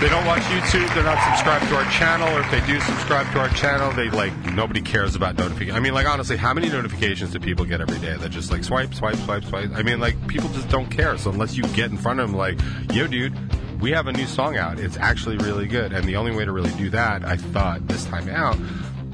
they 0.00 0.08
don't 0.08 0.24
watch 0.24 0.40
YouTube. 0.42 0.92
They're 0.94 1.04
not 1.04 1.22
subscribed 1.28 1.68
to 1.68 1.76
our 1.76 1.84
channel, 1.90 2.28
or 2.34 2.40
if 2.40 2.50
they 2.50 2.64
do 2.66 2.80
subscribe 2.80 3.30
to 3.32 3.38
our 3.38 3.50
channel, 3.50 3.92
they 3.92 4.08
like 4.08 4.32
nobody 4.54 4.80
cares 4.80 5.14
about 5.14 5.36
notifications. 5.36 5.76
I 5.76 5.80
mean, 5.80 5.92
like 5.92 6.06
honestly, 6.06 6.38
how 6.38 6.54
many 6.54 6.70
notifications 6.70 7.32
do 7.32 7.38
people 7.38 7.66
get 7.66 7.82
every 7.82 7.98
day 7.98 8.16
that 8.16 8.30
just 8.30 8.50
like 8.50 8.64
swipe, 8.64 8.94
swipe, 8.94 9.16
swipe, 9.16 9.44
swipe? 9.44 9.70
I 9.74 9.82
mean, 9.82 10.00
like 10.00 10.26
people 10.26 10.48
just 10.50 10.70
don't 10.70 10.90
care. 10.90 11.18
So 11.18 11.30
unless 11.30 11.54
you 11.54 11.64
get 11.74 11.90
in 11.90 11.98
front 11.98 12.18
of 12.20 12.28
them, 12.28 12.38
like, 12.38 12.58
yo, 12.94 13.06
dude, 13.06 13.34
we 13.82 13.90
have 13.90 14.06
a 14.06 14.12
new 14.12 14.26
song 14.26 14.56
out. 14.56 14.78
It's 14.78 14.96
actually 14.96 15.36
really 15.36 15.66
good, 15.66 15.92
and 15.92 16.06
the 16.06 16.16
only 16.16 16.34
way 16.34 16.46
to 16.46 16.52
really 16.52 16.72
do 16.72 16.88
that, 16.90 17.24
I 17.24 17.36
thought 17.36 17.86
this 17.86 18.06
time 18.06 18.28
out, 18.30 18.56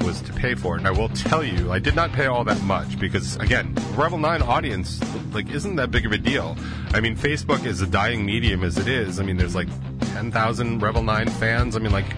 was 0.02 0.20
to 0.22 0.32
pay 0.32 0.54
for 0.54 0.76
it. 0.76 0.78
And 0.78 0.86
I 0.86 0.92
will 0.92 1.08
tell 1.08 1.42
you, 1.42 1.72
I 1.72 1.80
did 1.80 1.96
not 1.96 2.12
pay 2.12 2.26
all 2.26 2.44
that 2.44 2.62
much 2.62 2.98
because, 2.98 3.36
again, 3.36 3.74
Revel 3.94 4.18
9 4.18 4.42
audience, 4.42 5.00
like, 5.32 5.50
isn't 5.50 5.76
that 5.76 5.90
big 5.90 6.06
of 6.06 6.12
a 6.12 6.18
deal. 6.18 6.56
I 6.92 7.00
mean, 7.00 7.16
Facebook 7.16 7.64
is 7.64 7.80
a 7.80 7.86
dying 7.86 8.24
medium 8.24 8.62
as 8.62 8.78
it 8.78 8.86
is. 8.86 9.18
I 9.18 9.24
mean, 9.24 9.36
there's 9.36 9.54
like 9.54 9.68
10,000 10.16 10.78
Revel 10.78 11.02
9 11.02 11.28
fans. 11.28 11.76
I 11.76 11.78
mean, 11.78 11.92
like, 11.92 12.10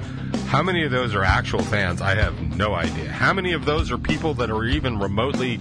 how 0.47 0.63
many 0.63 0.85
of 0.85 0.93
those 0.93 1.17
are 1.17 1.25
actual 1.25 1.63
fans? 1.63 2.01
I 2.01 2.15
have 2.15 2.57
no 2.57 2.75
idea. 2.75 3.11
How 3.11 3.33
many 3.33 3.53
of 3.55 3.65
those 3.65 3.91
are 3.91 3.99
people 3.99 4.35
that 4.35 4.53
are 4.53 4.63
even 4.63 5.01
remotely 5.01 5.59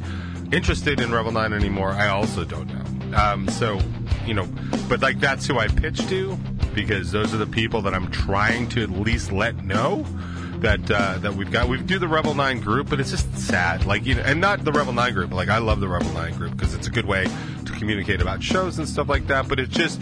interested 0.52 1.00
in 1.00 1.12
Revel 1.12 1.32
9 1.32 1.52
anymore? 1.52 1.94
I 1.94 2.10
also 2.10 2.46
don't 2.46 2.68
know. 2.68 3.18
Um, 3.18 3.48
so, 3.48 3.80
you 4.28 4.36
know, 4.36 4.48
but 4.88 5.02
like 5.02 5.20
that's 5.20 5.48
who 5.48 5.58
I 5.58 5.68
pitch 5.68 5.98
to 6.10 6.38
because 6.76 7.12
those 7.12 7.34
are 7.34 7.38
the 7.38 7.48
people 7.48 7.82
that 7.82 7.96
I'm 7.96 8.12
trying 8.12 8.70
to 8.70 8.84
at 8.84 8.92
least 8.92 9.32
let 9.32 9.56
know 9.64 10.06
that 10.60 10.92
uh, 10.92 11.18
that 11.18 11.34
we've 11.34 11.52
got. 11.52 11.68
We 11.68 11.82
do 11.82 11.98
the 11.98 12.08
Revel 12.08 12.36
Nine 12.36 12.60
group, 12.60 12.88
but 12.88 13.00
it's 13.00 13.10
just 13.10 13.36
sad. 13.36 13.86
Like 13.88 14.06
you 14.06 14.14
know, 14.14 14.22
and 14.22 14.40
not 14.40 14.64
the 14.64 14.72
Revel 14.72 14.94
Nine 14.94 15.14
group. 15.14 15.32
Like 15.32 15.50
I 15.50 15.58
love 15.58 15.80
the 15.80 15.88
Revel 15.88 16.12
Nine 16.14 16.36
group 16.36 16.56
because 16.56 16.76
it's 16.76 16.86
a 16.86 16.92
good 16.92 17.06
way 17.06 17.26
to 17.66 17.72
communicate 17.74 18.22
about 18.22 18.44
shows 18.44 18.78
and 18.78 18.88
stuff 18.88 19.10
like 19.10 19.26
that. 19.26 19.48
But 19.48 19.60
it's 19.60 19.74
just 19.74 20.00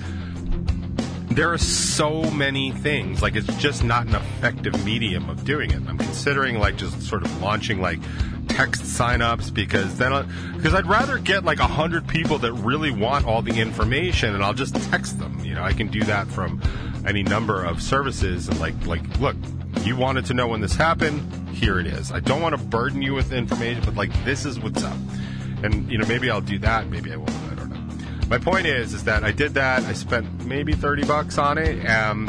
there 1.36 1.52
are 1.52 1.58
so 1.58 2.24
many 2.32 2.72
things. 2.72 3.22
Like 3.22 3.36
it's 3.36 3.54
just 3.58 3.84
not 3.84 4.08
an 4.08 4.16
effective 4.16 4.86
medium 4.86 5.30
of 5.30 5.44
doing 5.44 5.70
it. 5.72 5.82
I'm 5.88 5.98
considering 5.98 6.60
like 6.60 6.78
just 6.78 7.02
sort 7.02 7.24
of 7.24 7.42
launching 7.42 7.82
like 7.82 8.00
text 8.48 8.84
signups 8.84 9.54
because 9.54 9.98
then 9.98 10.12
because 10.56 10.74
I'd 10.74 10.86
rather 10.86 11.18
get 11.18 11.44
like 11.44 11.60
a 11.60 11.68
hundred 11.68 12.08
people 12.08 12.38
that 12.40 12.54
really 12.54 12.90
want 12.90 13.26
all 13.26 13.42
the 13.42 13.60
information 13.60 14.34
and 14.34 14.44
I'll 14.44 14.54
just 14.54 14.76
text 14.90 15.20
them. 15.20 15.44
You 15.44 15.56
know, 15.56 15.64
I 15.64 15.74
can 15.74 15.88
do 15.88 16.04
that 16.06 16.28
from 16.28 16.62
any 17.06 17.22
number 17.22 17.66
of 17.66 17.82
services 17.82 18.48
and 18.48 18.58
like 18.60 18.86
like 18.86 19.20
look, 19.20 19.36
you 19.84 19.98
wanted 19.98 20.26
to 20.28 20.34
know 20.34 20.48
when 20.48 20.62
this 20.62 20.76
happened, 20.76 21.50
here 21.50 21.80
it 21.80 21.88
is. 21.88 22.14
I 22.14 22.22
don't 22.22 22.42
want 22.42 22.58
to 22.58 22.64
burden 22.64 23.02
you 23.02 23.14
with 23.14 23.34
information, 23.34 23.84
but 23.84 23.96
like 23.96 24.12
this 24.24 24.46
is 24.46 24.58
what's 24.58 24.84
up. 24.84 24.98
And 25.64 25.92
you 25.92 25.98
know, 25.98 26.08
maybe 26.08 26.30
I'll 26.30 26.40
do 26.40 26.60
that, 26.60 26.88
maybe 26.88 27.12
I 27.12 27.18
won't. 27.18 27.45
My 28.28 28.38
point 28.40 28.66
is, 28.66 28.94
is 28.94 29.04
that 29.04 29.24
I 29.24 29.32
did 29.32 29.54
that. 29.54 29.84
I 29.84 29.94
spent 29.94 30.46
maybe 30.46 30.74
thirty 30.74 31.06
bucks 31.06 31.38
on 31.38 31.58
it. 31.58 31.86
Um, 31.88 32.28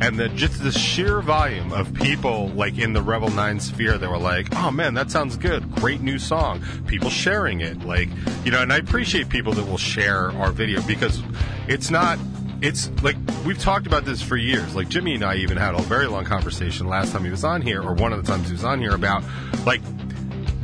and 0.00 0.18
the 0.18 0.28
just 0.28 0.62
the 0.62 0.70
sheer 0.70 1.20
volume 1.20 1.72
of 1.72 1.92
people 1.92 2.48
like 2.50 2.78
in 2.78 2.92
the 2.92 3.02
Revel 3.02 3.30
Nine 3.30 3.58
sphere 3.58 3.98
that 3.98 4.08
were 4.08 4.18
like, 4.18 4.54
"Oh 4.54 4.70
man, 4.70 4.94
that 4.94 5.10
sounds 5.10 5.36
good! 5.36 5.74
Great 5.76 6.00
new 6.00 6.18
song!" 6.18 6.62
People 6.86 7.10
sharing 7.10 7.60
it, 7.60 7.82
like 7.84 8.08
you 8.44 8.50
know, 8.50 8.62
and 8.62 8.72
I 8.72 8.76
appreciate 8.76 9.28
people 9.28 9.52
that 9.54 9.66
will 9.66 9.78
share 9.78 10.30
our 10.32 10.52
video 10.52 10.82
because 10.82 11.22
it's 11.66 11.90
not. 11.90 12.18
It's 12.60 12.90
like 13.02 13.16
we've 13.46 13.58
talked 13.58 13.86
about 13.86 14.04
this 14.04 14.20
for 14.20 14.36
years. 14.36 14.74
Like 14.74 14.88
Jimmy 14.88 15.14
and 15.14 15.24
I 15.24 15.36
even 15.36 15.56
had 15.56 15.74
a 15.74 15.82
very 15.82 16.06
long 16.06 16.24
conversation 16.24 16.88
last 16.88 17.12
time 17.12 17.24
he 17.24 17.30
was 17.30 17.44
on 17.44 17.62
here, 17.62 17.82
or 17.82 17.94
one 17.94 18.12
of 18.12 18.24
the 18.24 18.30
times 18.30 18.48
he 18.48 18.52
was 18.52 18.64
on 18.64 18.80
here 18.80 18.94
about 18.94 19.22
like 19.64 19.80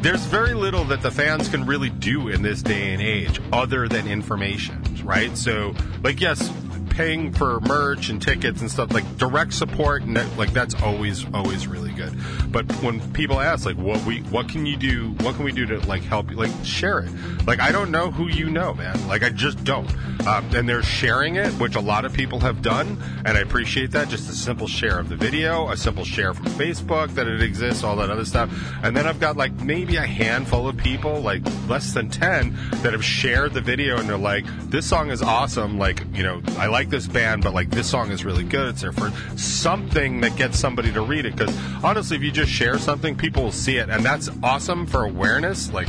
there's 0.04 0.26
very 0.26 0.52
little 0.52 0.84
that 0.84 1.00
the 1.00 1.10
fans 1.10 1.48
can 1.48 1.64
really 1.64 1.88
do 1.88 2.28
in 2.28 2.42
this 2.42 2.62
day 2.62 2.92
and 2.92 3.00
age 3.00 3.40
other 3.54 3.88
than 3.88 4.06
information, 4.06 4.82
right? 5.02 5.34
So, 5.34 5.74
like, 6.02 6.20
yes, 6.20 6.52
paying 6.94 7.32
for 7.32 7.60
merch 7.60 8.08
and 8.08 8.22
tickets 8.22 8.60
and 8.60 8.70
stuff 8.70 8.92
like 8.92 9.04
direct 9.18 9.52
support 9.52 10.02
and 10.02 10.16
that, 10.16 10.38
like 10.38 10.52
that's 10.52 10.74
always 10.80 11.26
always 11.34 11.66
really 11.66 11.92
good. 11.92 12.12
But 12.52 12.70
when 12.82 13.00
people 13.12 13.40
ask 13.40 13.66
like 13.66 13.76
what 13.76 14.04
we 14.04 14.20
what 14.22 14.48
can 14.48 14.64
you 14.64 14.76
do 14.76 15.10
what 15.20 15.34
can 15.34 15.44
we 15.44 15.52
do 15.52 15.66
to 15.66 15.80
like 15.88 16.02
help 16.02 16.30
you 16.30 16.36
like 16.36 16.52
share 16.62 17.00
it? 17.00 17.10
Like 17.46 17.60
i 17.60 17.72
don't 17.72 17.90
know 17.90 18.10
who 18.10 18.28
you 18.28 18.48
know 18.48 18.74
man. 18.74 19.08
Like 19.08 19.24
i 19.24 19.30
just 19.30 19.62
don't. 19.64 19.92
Um, 20.26 20.48
and 20.54 20.68
they're 20.68 20.82
sharing 20.82 21.36
it 21.36 21.50
which 21.54 21.74
a 21.74 21.80
lot 21.80 22.04
of 22.04 22.12
people 22.12 22.40
have 22.40 22.62
done 22.62 23.02
and 23.24 23.36
i 23.36 23.40
appreciate 23.40 23.90
that. 23.90 24.08
Just 24.08 24.30
a 24.30 24.34
simple 24.34 24.68
share 24.68 24.98
of 25.00 25.08
the 25.08 25.16
video 25.16 25.68
a 25.70 25.76
simple 25.76 26.04
share 26.04 26.32
from 26.32 26.46
facebook 26.46 27.12
that 27.14 27.26
it 27.26 27.42
exists 27.42 27.82
all 27.82 27.96
that 27.96 28.10
other 28.10 28.24
stuff. 28.24 28.50
And 28.82 28.96
then 28.96 29.06
i've 29.06 29.18
got 29.18 29.36
like 29.36 29.52
maybe 29.60 29.96
a 29.96 30.06
handful 30.06 30.68
of 30.68 30.76
people 30.76 31.20
like 31.20 31.42
less 31.68 31.92
than 31.92 32.08
10 32.08 32.56
that 32.82 32.92
have 32.92 33.04
shared 33.04 33.52
the 33.52 33.60
video 33.60 33.98
and 33.98 34.08
they're 34.08 34.16
like 34.16 34.44
this 34.70 34.86
song 34.86 35.10
is 35.10 35.22
awesome. 35.22 35.76
Like 35.76 36.04
you 36.14 36.22
know 36.22 36.40
i 36.56 36.66
like 36.66 36.83
like 36.84 36.90
this 36.90 37.06
band, 37.06 37.42
but 37.42 37.54
like 37.54 37.70
this 37.70 37.88
song 37.88 38.10
is 38.10 38.26
really 38.26 38.44
good. 38.44 38.68
It's 38.68 38.82
there 38.82 38.92
for 38.92 39.10
something 39.38 40.20
that 40.20 40.36
gets 40.36 40.58
somebody 40.58 40.92
to 40.92 41.00
read 41.00 41.24
it. 41.24 41.34
Because 41.34 41.56
honestly, 41.82 42.18
if 42.18 42.22
you 42.22 42.30
just 42.30 42.50
share 42.50 42.78
something, 42.78 43.16
people 43.16 43.44
will 43.44 43.52
see 43.52 43.78
it, 43.78 43.88
and 43.88 44.04
that's 44.04 44.28
awesome 44.42 44.86
for 44.86 45.04
awareness. 45.04 45.72
Like 45.72 45.88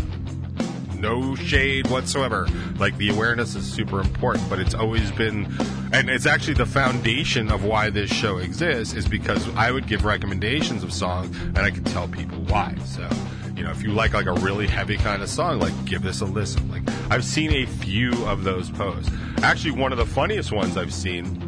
no 0.97 1.35
shade 1.35 1.87
whatsoever. 1.87 2.47
Like 2.77 2.97
the 2.97 3.09
awareness 3.09 3.55
is 3.55 3.69
super 3.69 3.99
important, 3.99 4.49
but 4.49 4.59
it's 4.59 4.73
always 4.73 5.11
been, 5.11 5.53
and 5.91 6.09
it's 6.09 6.25
actually 6.25 6.53
the 6.53 6.65
foundation 6.65 7.51
of 7.51 7.65
why 7.65 7.89
this 7.89 8.09
show 8.09 8.37
exists 8.37 8.93
is 8.93 9.05
because 9.05 9.53
I 9.55 9.71
would 9.71 9.87
give 9.87 10.05
recommendations 10.05 10.81
of 10.81 10.93
songs 10.93 11.35
and 11.37 11.59
I 11.59 11.71
could 11.71 11.85
tell 11.87 12.07
people 12.07 12.37
why. 12.43 12.73
So, 12.85 13.09
you 13.55 13.63
know, 13.63 13.71
if 13.71 13.81
you 13.81 13.91
like 13.91 14.13
like 14.13 14.25
a 14.25 14.33
really 14.33 14.67
heavy 14.67 14.97
kind 14.97 15.21
of 15.21 15.29
song, 15.29 15.59
like 15.59 15.73
give 15.85 16.01
this 16.01 16.21
a 16.21 16.25
listen. 16.25 16.69
Like 16.69 16.83
I've 17.09 17.23
seen 17.23 17.51
a 17.51 17.65
few 17.65 18.11
of 18.25 18.43
those 18.43 18.69
posts. 18.69 19.09
Actually, 19.41 19.71
one 19.71 19.91
of 19.91 19.97
the 19.97 20.05
funniest 20.05 20.51
ones 20.51 20.77
I've 20.77 20.93
seen 20.93 21.41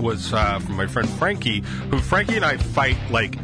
was 0.00 0.32
uh, 0.32 0.58
from 0.58 0.76
my 0.76 0.86
friend 0.86 1.08
Frankie, 1.08 1.60
who 1.90 1.98
Frankie 2.00 2.36
and 2.36 2.44
I 2.44 2.56
fight 2.56 2.96
like 3.10 3.36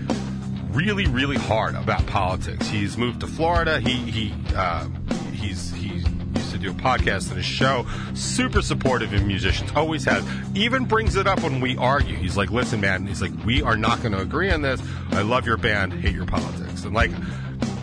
really, 0.71 1.07
really 1.07 1.37
hard 1.37 1.75
about 1.75 2.05
politics. 2.07 2.67
He's 2.69 2.97
moved 2.97 3.21
to 3.21 3.27
Florida. 3.27 3.81
He 3.81 3.93
he 4.11 4.35
uh, 4.55 4.89
he's 5.33 5.71
he 5.73 5.89
used 5.89 6.51
to 6.51 6.59
do 6.59 6.71
a 6.71 6.75
podcast 6.75 7.31
and 7.31 7.39
a 7.39 7.43
show. 7.43 7.87
Super 8.15 8.63
supportive 8.63 9.13
of 9.13 9.25
musicians, 9.25 9.71
always 9.77 10.05
has. 10.05 10.25
Even 10.55 10.87
brings 10.87 11.17
it 11.17 11.27
up 11.27 11.43
when 11.43 11.61
we 11.61 11.77
argue. 11.77 12.17
He's 12.17 12.37
like, 12.37 12.51
"Listen, 12.51 12.81
man," 12.81 13.07
he's 13.07 13.23
like, 13.23 13.33
"We 13.45 13.63
are 13.63 13.77
not 13.77 14.01
going 14.03 14.13
to 14.13 14.21
agree 14.21 14.51
on 14.51 14.63
this. 14.63 14.83
I 15.13 15.23
love 15.23 15.47
your 15.47 15.57
band, 15.57 15.93
hate 15.93 16.15
your 16.15 16.27
politics," 16.27 16.85
and 16.85 16.95
like. 16.95 17.13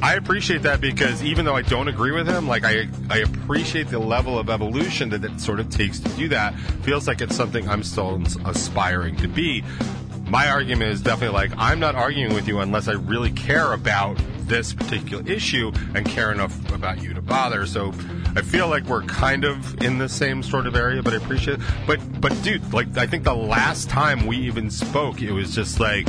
I 0.02 0.16
appreciate 0.16 0.62
that 0.62 0.80
because 0.80 1.24
even 1.24 1.44
though 1.46 1.56
I 1.56 1.62
don't 1.62 1.88
agree 1.90 2.12
with 2.12 2.28
him, 2.28 2.48
like 2.48 2.64
I, 2.64 2.88
I 3.10 3.18
appreciate 3.18 3.90
the 3.90 4.00
level 4.00 4.40
of 4.40 4.50
evolution 4.50 5.10
that 5.10 5.24
it 5.24 5.42
sort 5.42 5.60
of 5.60 5.70
takes 5.70 6.00
to 6.00 6.10
do 6.10 6.30
that. 6.30 6.58
Feels 6.84 7.08
like 7.08 7.22
it's 7.22 7.36
something 7.36 7.68
I'm 7.68 7.84
still 7.84 8.22
aspiring 8.46 9.18
to 9.18 9.28
be. 9.28 9.64
My 10.26 10.48
argument 10.48 10.92
is 10.92 11.02
definitely 11.02 11.36
like 11.36 11.52
I'm 11.58 11.80
not 11.80 11.96
arguing 11.96 12.34
with 12.34 12.48
you 12.48 12.60
unless 12.60 12.88
I 12.88 12.94
really 12.94 13.32
care 13.32 13.74
about 13.74 14.18
this 14.50 14.74
particular 14.74 15.28
issue 15.30 15.72
and 15.96 16.06
care 16.06 16.32
enough 16.32 16.72
about 16.74 17.02
you 17.02 17.14
to 17.14 17.22
bother. 17.22 17.66
So 17.66 17.94
I 18.36 18.42
feel 18.42 18.68
like 18.68 18.86
we're 18.86 19.04
kind 19.04 19.44
of 19.44 19.82
in 19.82 19.98
the 19.98 20.08
same 20.08 20.44
sort 20.44 20.68
of 20.68 20.76
area, 20.76 21.02
but 21.02 21.14
I 21.14 21.18
appreciate 21.18 21.60
it. 21.60 21.66
But 21.88 22.00
but 22.22 22.42
dude, 22.44 22.74
like 22.74 22.98
I 22.98 23.06
think 23.06 23.24
the 23.24 23.36
last 23.36 23.90
time 23.90 24.26
we 24.26 24.38
even 24.38 24.70
spoke, 24.70 25.22
it 25.22 25.32
was 25.32 25.54
just 25.54 25.80
like 25.80 26.08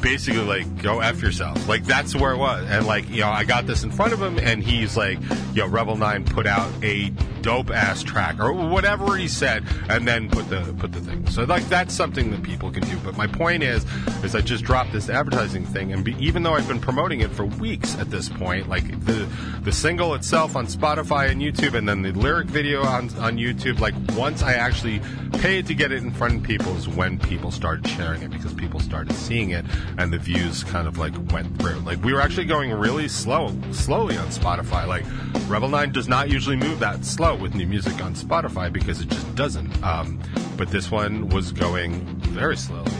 basically 0.00 0.40
like 0.40 0.82
go 0.82 1.00
f 1.00 1.20
yourself. 1.22 1.68
Like 1.68 1.84
that's 1.84 2.14
where 2.14 2.32
it 2.32 2.38
was. 2.38 2.66
And 2.68 2.86
like 2.86 3.08
you 3.08 3.20
know 3.20 3.28
i 3.30 3.44
got 3.44 3.66
this 3.66 3.82
in 3.82 3.90
front 3.90 4.12
of 4.12 4.20
him 4.20 4.38
and 4.38 4.62
he's 4.62 4.96
like 4.96 5.18
yo 5.54 5.66
Revel 5.66 5.96
9 5.96 6.24
put 6.24 6.46
out 6.46 6.70
a 6.82 7.10
dope 7.48 7.70
ass 7.70 8.02
track 8.02 8.38
or 8.40 8.52
whatever 8.52 9.16
he 9.16 9.26
said 9.26 9.64
and 9.88 10.06
then 10.06 10.28
put 10.28 10.46
the 10.50 10.60
put 10.78 10.92
the 10.92 11.00
thing. 11.00 11.26
So 11.30 11.44
like 11.44 11.66
that's 11.70 11.94
something 11.94 12.30
that 12.32 12.42
people 12.42 12.70
can 12.70 12.82
do. 12.82 12.98
But 12.98 13.16
my 13.16 13.26
point 13.26 13.62
is 13.62 13.86
is 14.24 14.34
i 14.34 14.40
just 14.40 14.64
dropped 14.64 14.92
this 14.92 15.08
advertising 15.08 15.64
thing 15.64 15.92
and 15.92 16.04
be, 16.04 16.14
even 16.18 16.42
though 16.42 16.54
i've 16.54 16.66
been 16.66 16.80
promoting 16.80 17.20
it 17.20 17.30
for 17.30 17.44
weeks 17.44 17.96
at 17.98 18.10
this 18.10 18.28
point 18.28 18.68
like 18.68 18.86
the 19.04 19.28
the 19.62 19.72
single 19.72 20.14
itself 20.14 20.56
on 20.56 20.66
spotify 20.66 21.30
and 21.30 21.40
youtube 21.40 21.74
and 21.74 21.88
then 21.88 22.02
the 22.02 22.12
lyric 22.12 22.48
video 22.48 22.82
on 22.82 23.04
on 23.18 23.36
youtube 23.36 23.78
like 23.78 23.94
once 24.16 24.42
i 24.42 24.54
actually 24.54 25.00
paid 25.34 25.66
to 25.66 25.74
get 25.74 25.92
it 25.92 26.02
in 26.02 26.10
front 26.10 26.34
of 26.34 26.42
people 26.42 26.74
is 26.76 26.88
when 26.88 27.18
people 27.18 27.50
started 27.50 27.86
sharing 27.86 28.22
it 28.22 28.30
because 28.30 28.52
people 28.54 28.80
started 28.80 29.14
seeing 29.14 29.50
it 29.50 29.64
and 29.98 30.12
the 30.12 30.18
views 30.18 30.64
kind 30.64 30.88
of 30.88 30.98
like 30.98 31.14
went 31.32 31.58
through. 31.60 31.78
Like 31.80 32.02
we 32.02 32.12
were 32.12 32.20
actually 32.20 32.46
going 32.46 32.72
really 32.72 33.08
slow 33.08 33.54
slowly 33.70 34.16
on 34.16 34.28
spotify. 34.28 34.86
Like 34.86 35.04
Revel 35.48 35.68
9 35.68 35.92
does 35.92 36.08
not 36.08 36.28
usually 36.28 36.56
move 36.56 36.80
that 36.80 37.04
slow 37.04 37.36
slow 37.38 37.42
with 37.42 37.54
new 37.54 37.66
music 37.66 38.02
on 38.02 38.14
Spotify 38.14 38.72
because 38.72 39.00
it 39.00 39.08
just 39.08 39.34
doesn't. 39.34 39.82
Um, 39.82 40.20
but 40.56 40.68
this 40.68 40.90
one 40.90 41.28
was 41.28 41.52
going 41.52 42.04
very 42.20 42.56
slowly. 42.56 42.90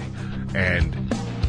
And 0.55 0.95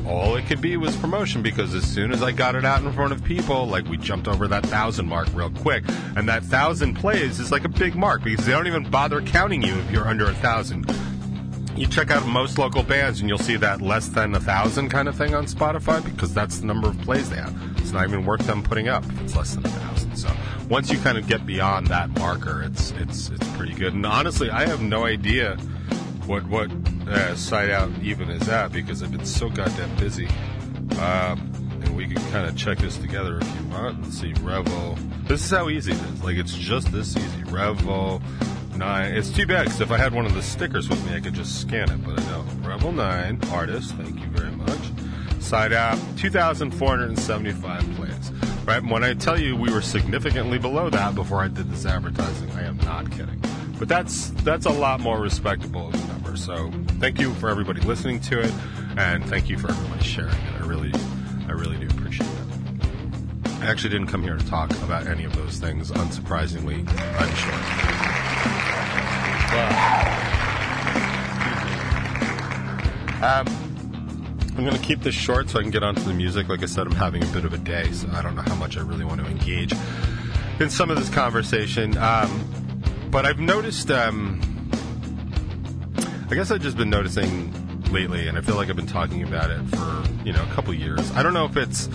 all 0.07 0.35
it 0.35 0.45
could 0.47 0.61
be 0.61 0.75
was 0.77 0.95
promotion 0.97 1.41
because 1.41 1.75
as 1.75 1.83
soon 1.83 2.11
as 2.11 2.23
I 2.23 2.31
got 2.31 2.55
it 2.55 2.65
out 2.65 2.83
in 2.83 2.91
front 2.93 3.13
of 3.13 3.23
people, 3.23 3.67
like 3.67 3.87
we 3.87 3.97
jumped 3.97 4.27
over 4.27 4.47
that 4.47 4.65
thousand 4.65 5.07
mark 5.07 5.27
real 5.33 5.51
quick. 5.51 5.83
And 6.15 6.27
that 6.27 6.43
thousand 6.43 6.95
plays 6.95 7.39
is 7.39 7.51
like 7.51 7.65
a 7.65 7.69
big 7.69 7.95
mark 7.95 8.23
because 8.23 8.45
they 8.45 8.51
don't 8.51 8.67
even 8.67 8.89
bother 8.89 9.21
counting 9.21 9.61
you 9.61 9.75
if 9.75 9.91
you're 9.91 10.07
under 10.07 10.25
a 10.25 10.35
thousand. 10.35 10.91
You 11.75 11.87
check 11.87 12.11
out 12.11 12.25
most 12.25 12.57
local 12.57 12.83
bands 12.83 13.21
and 13.21 13.29
you'll 13.29 13.37
see 13.37 13.55
that 13.57 13.81
less 13.81 14.09
than 14.09 14.35
a 14.35 14.39
thousand 14.39 14.89
kind 14.89 15.07
of 15.07 15.15
thing 15.15 15.33
on 15.33 15.45
Spotify 15.45 16.03
because 16.03 16.33
that's 16.33 16.59
the 16.59 16.65
number 16.65 16.89
of 16.89 16.99
plays 17.01 17.29
they 17.29 17.37
have. 17.37 17.68
It's 17.79 17.91
not 17.91 18.07
even 18.07 18.25
worth 18.25 18.45
them 18.45 18.63
putting 18.63 18.87
up 18.87 19.05
if 19.05 19.21
it's 19.21 19.35
less 19.35 19.55
than 19.55 19.65
a 19.65 19.69
thousand. 19.69 20.15
So 20.15 20.31
once 20.69 20.91
you 20.91 20.99
kind 20.99 21.17
of 21.17 21.27
get 21.27 21.45
beyond 21.45 21.87
that 21.87 22.09
marker, 22.19 22.61
it's 22.61 22.91
it's 22.91 23.29
it's 23.29 23.47
pretty 23.57 23.73
good. 23.73 23.93
And 23.93 24.05
honestly, 24.05 24.49
I 24.49 24.67
have 24.67 24.81
no 24.81 25.05
idea 25.05 25.55
what 26.25 26.45
what 26.47 26.71
uh, 27.07 27.35
site 27.35 27.69
out 27.69 27.89
even 28.03 28.29
is 28.29 28.47
at 28.47 28.71
because 28.71 29.01
I've 29.01 29.11
been 29.11 29.25
so 29.25 29.49
goddamn 29.49 29.95
busy. 29.97 30.27
Um, 30.99 31.51
and 31.81 31.95
we 31.95 32.07
can 32.07 32.21
kind 32.31 32.47
of 32.47 32.55
check 32.55 32.77
this 32.79 32.97
together 32.97 33.39
if 33.39 33.55
you 33.55 33.67
want. 33.67 34.03
Let's 34.03 34.19
see, 34.19 34.33
Revel. 34.41 34.97
This 35.23 35.43
is 35.43 35.49
how 35.49 35.69
easy 35.69 35.91
it 35.91 36.01
is. 36.01 36.23
Like 36.23 36.37
it's 36.37 36.53
just 36.53 36.91
this 36.91 37.15
easy. 37.15 37.43
Revel 37.45 38.21
nine. 38.75 39.13
It's 39.13 39.29
too 39.29 39.45
bad 39.45 39.65
because 39.65 39.81
if 39.81 39.91
I 39.91 39.97
had 39.97 40.13
one 40.13 40.25
of 40.25 40.33
the 40.33 40.41
stickers 40.41 40.89
with 40.89 41.03
me, 41.05 41.15
I 41.15 41.19
could 41.19 41.33
just 41.33 41.61
scan 41.61 41.89
it. 41.89 42.03
But 42.03 42.19
I 42.19 42.23
know 42.27 42.45
Revel 42.67 42.91
nine 42.91 43.39
artist. 43.51 43.93
Thank 43.95 44.19
you 44.19 44.27
very 44.27 44.51
much. 44.51 44.78
Side 45.49 45.73
app, 45.73 45.97
2,475 46.17 47.95
plays. 47.95 48.31
Right? 48.67 48.83
When 48.83 49.03
I 49.03 49.15
tell 49.15 49.41
you 49.41 49.55
we 49.55 49.71
were 49.73 49.81
significantly 49.81 50.59
below 50.59 50.91
that 50.91 51.15
before 51.15 51.41
I 51.41 51.47
did 51.47 51.71
this 51.71 51.87
advertising, 51.87 52.51
I 52.51 52.65
am 52.65 52.77
not 52.77 53.09
kidding. 53.09 53.41
But 53.79 53.87
that's 53.87 54.29
that's 54.43 54.67
a 54.67 54.69
lot 54.69 54.99
more 54.99 55.19
respectable 55.19 55.87
of 55.87 55.95
a 55.95 56.07
number. 56.09 56.37
So 56.37 56.69
thank 56.99 57.19
you 57.19 57.33
for 57.33 57.49
everybody 57.49 57.81
listening 57.81 58.19
to 58.19 58.39
it, 58.39 58.53
and 58.95 59.25
thank 59.25 59.49
you 59.49 59.57
for 59.57 59.71
everybody 59.71 60.03
sharing 60.03 60.35
it. 60.35 60.61
I 60.61 60.67
really, 60.67 60.91
I 61.47 61.53
really 61.53 61.77
do 61.77 61.87
appreciate 61.97 62.29
it. 62.29 63.53
I 63.59 63.65
actually 63.65 63.89
didn't 63.89 64.09
come 64.09 64.21
here 64.21 64.37
to 64.37 64.47
talk 64.47 64.69
about 64.83 65.07
any 65.07 65.23
of 65.23 65.35
those 65.35 65.57
things. 65.57 65.89
Unsurprisingly, 65.89 66.87
I'm 67.17 67.35
sure. 67.35 67.55
Um, 73.25 73.58
I'm 74.59 74.65
going 74.65 74.75
to 74.75 74.85
keep 74.85 74.99
this 74.99 75.15
short 75.15 75.49
so 75.49 75.57
I 75.57 75.61
can 75.61 75.71
get 75.71 75.83
onto 75.83 76.01
the 76.01 76.13
music. 76.13 76.49
Like 76.49 76.61
I 76.63 76.65
said, 76.65 76.85
I'm 76.85 76.91
having 76.91 77.23
a 77.23 77.27
bit 77.27 77.45
of 77.45 77.53
a 77.53 77.57
day, 77.57 77.89
so 77.93 78.09
I 78.11 78.21
don't 78.21 78.35
know 78.35 78.41
how 78.41 78.55
much 78.55 78.75
I 78.75 78.81
really 78.81 79.05
want 79.05 79.21
to 79.21 79.25
engage 79.25 79.71
in 80.59 80.69
some 80.69 80.89
of 80.89 80.97
this 80.97 81.07
conversation. 81.07 81.97
Um, 81.97 83.07
but 83.09 83.25
I've 83.25 83.39
noticed, 83.39 83.89
um, 83.89 84.41
I 86.29 86.35
guess 86.35 86.51
I've 86.51 86.61
just 86.61 86.75
been 86.75 86.89
noticing 86.89 87.53
lately, 87.85 88.27
and 88.27 88.37
I 88.37 88.41
feel 88.41 88.55
like 88.55 88.69
I've 88.69 88.75
been 88.75 88.85
talking 88.85 89.23
about 89.23 89.49
it 89.49 89.61
for 89.69 90.03
you 90.25 90.33
know 90.33 90.43
a 90.43 90.47
couple 90.47 90.73
years. 90.73 91.09
I 91.13 91.23
don't 91.23 91.33
know 91.33 91.45
if 91.45 91.55
it's, 91.55 91.87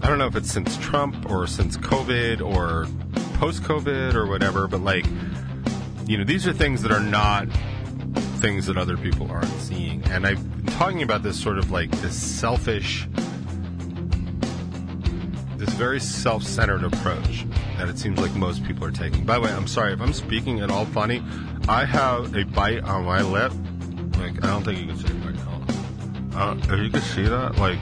I 0.00 0.08
don't 0.08 0.16
know 0.16 0.28
if 0.28 0.34
it's 0.34 0.50
since 0.50 0.78
Trump 0.78 1.30
or 1.30 1.46
since 1.46 1.76
COVID 1.76 2.40
or 2.40 2.86
post 3.34 3.64
COVID 3.64 4.14
or 4.14 4.26
whatever, 4.26 4.66
but 4.66 4.80
like, 4.80 5.04
you 6.06 6.16
know, 6.16 6.24
these 6.24 6.46
are 6.46 6.54
things 6.54 6.80
that 6.80 6.90
are 6.90 7.00
not 7.00 7.48
things 8.40 8.64
that 8.64 8.78
other 8.78 8.96
people 8.96 9.30
aren't 9.30 9.60
seeing, 9.60 10.02
and 10.04 10.26
I've 10.26 10.55
talking 10.66 11.02
about 11.02 11.22
this 11.22 11.40
sort 11.40 11.58
of 11.58 11.70
like 11.70 11.90
this 12.02 12.20
selfish, 12.20 13.08
this 15.56 15.70
very 15.70 16.00
self 16.00 16.42
centered 16.42 16.84
approach 16.84 17.46
that 17.78 17.88
it 17.88 17.98
seems 17.98 18.18
like 18.18 18.34
most 18.34 18.64
people 18.64 18.84
are 18.84 18.90
taking. 18.90 19.24
By 19.24 19.34
the 19.34 19.42
way, 19.42 19.52
I'm 19.52 19.66
sorry 19.66 19.92
if 19.92 20.00
I'm 20.00 20.12
speaking 20.12 20.60
at 20.60 20.70
all 20.70 20.86
funny. 20.86 21.22
I 21.68 21.84
have 21.84 22.34
a 22.34 22.44
bite 22.44 22.84
on 22.84 23.04
my 23.04 23.22
lip. 23.22 23.52
Like, 24.18 24.42
I 24.44 24.48
don't 24.48 24.64
think 24.64 24.78
you 24.78 24.86
can 24.86 24.96
see 24.96 25.06
it 25.06 25.24
right 25.24 25.34
now. 25.34 26.50
Uh, 26.50 26.56
if 26.58 26.80
you 26.80 26.90
can 26.90 27.00
see 27.00 27.24
that, 27.24 27.56
like, 27.56 27.78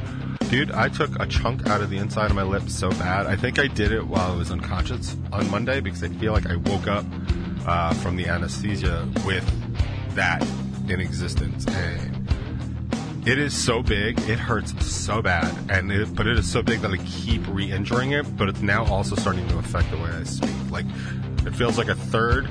dude, 0.50 0.70
I 0.72 0.88
took 0.88 1.20
a 1.20 1.26
chunk 1.26 1.66
out 1.66 1.80
of 1.80 1.90
the 1.90 1.98
inside 1.98 2.30
of 2.30 2.36
my 2.36 2.42
lip 2.42 2.68
so 2.68 2.90
bad. 2.90 3.26
I 3.26 3.36
think 3.36 3.58
I 3.58 3.66
did 3.66 3.92
it 3.92 4.06
while 4.06 4.32
I 4.32 4.36
was 4.36 4.50
unconscious 4.50 5.16
on 5.32 5.50
Monday 5.50 5.80
because 5.80 6.02
I 6.02 6.08
feel 6.08 6.32
like 6.32 6.46
I 6.46 6.56
woke 6.56 6.86
up 6.86 7.04
uh, 7.66 7.94
from 7.94 8.16
the 8.16 8.26
anesthesia 8.26 9.08
with 9.24 9.44
that 10.14 10.42
in 10.88 11.00
existence. 11.00 11.66
And 11.66 12.13
it 13.26 13.38
is 13.38 13.56
so 13.56 13.82
big, 13.82 14.18
it 14.28 14.38
hurts 14.38 14.86
so 14.86 15.22
bad, 15.22 15.54
and 15.70 15.90
it, 15.90 16.14
but 16.14 16.26
it 16.26 16.38
is 16.38 16.50
so 16.50 16.62
big 16.62 16.80
that 16.80 16.90
I 16.90 16.98
keep 16.98 17.42
re-injuring 17.48 18.12
it. 18.12 18.36
But 18.36 18.48
it's 18.48 18.60
now 18.60 18.84
also 18.86 19.16
starting 19.16 19.46
to 19.48 19.58
affect 19.58 19.90
the 19.90 19.96
way 19.96 20.10
I 20.10 20.24
speak. 20.24 20.54
Like 20.70 20.86
it 21.46 21.54
feels 21.54 21.78
like 21.78 21.88
a 21.88 21.94
third, 21.94 22.48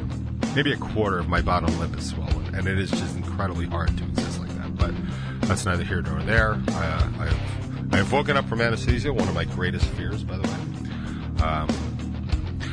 maybe 0.56 0.74
a 0.74 0.78
quarter 0.78 1.20
of 1.20 1.30
my 1.30 1.42
bottom 1.42 1.78
lip 1.80 1.96
is 1.96 2.10
swollen, 2.10 2.56
and 2.56 2.68
it 2.68 2.80
is 2.80 2.90
just 2.90 3.16
incredibly 3.16 3.68
hard 3.68 3.96
to 3.98 4.04
exist 4.04 4.40
like 4.40 4.50
that. 4.58 4.76
But 4.76 4.94
that's 5.42 5.66
neither 5.66 5.84
here 5.84 6.02
nor 6.02 6.22
there. 6.24 6.54
Uh, 6.70 7.10
I 7.20 7.26
have 7.28 7.94
I 7.94 7.98
have 7.98 8.12
woken 8.12 8.38
up 8.38 8.50
from 8.50 8.60
anesthesia, 8.60 9.14
one 9.14 9.28
of 9.28 9.36
my 9.36 9.46
greatest 9.46 9.86
fears, 9.86 10.24
by 10.24 10.38
the 10.38 10.48
way. 10.48 11.44
Um, 11.44 11.68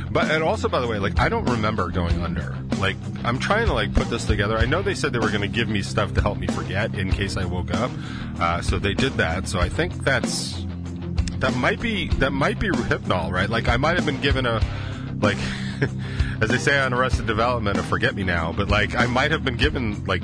but 0.09 0.31
and 0.31 0.43
also, 0.43 0.67
by 0.67 0.79
the 0.79 0.87
way, 0.87 0.97
like 0.97 1.19
I 1.19 1.29
don't 1.29 1.45
remember 1.45 1.89
going 1.89 2.19
under 2.21 2.57
like 2.81 2.97
I'm 3.23 3.39
trying 3.39 3.67
to 3.67 3.73
like 3.73 3.93
put 3.93 4.09
this 4.09 4.25
together. 4.25 4.57
I 4.57 4.65
know 4.65 4.81
they 4.81 4.95
said 4.95 5.13
they 5.13 5.19
were 5.19 5.29
going 5.29 5.41
to 5.41 5.47
give 5.47 5.69
me 5.69 5.81
stuff 5.81 6.13
to 6.15 6.21
help 6.21 6.37
me 6.37 6.47
forget 6.47 6.95
in 6.95 7.11
case 7.11 7.37
I 7.37 7.45
woke 7.45 7.73
up, 7.73 7.91
uh, 8.39 8.61
so 8.61 8.79
they 8.79 8.93
did 8.93 9.13
that. 9.13 9.47
So 9.47 9.59
I 9.59 9.69
think 9.69 10.03
that's 10.03 10.65
that 11.37 11.55
might 11.55 11.79
be 11.79 12.07
that 12.19 12.31
might 12.31 12.59
be 12.59 12.69
hypnol, 12.69 13.31
right? 13.31 13.49
Like 13.49 13.69
I 13.69 13.77
might 13.77 13.95
have 13.95 14.05
been 14.05 14.19
given 14.19 14.45
a 14.45 14.61
like 15.21 15.37
as 16.41 16.49
they 16.49 16.57
say 16.57 16.79
on 16.79 16.93
Arrested 16.93 17.27
Development, 17.27 17.77
a 17.77 17.83
forget 17.83 18.15
me 18.15 18.23
now, 18.23 18.51
but 18.51 18.67
like 18.67 18.95
I 18.95 19.05
might 19.05 19.31
have 19.31 19.45
been 19.45 19.57
given 19.57 20.03
like 20.05 20.23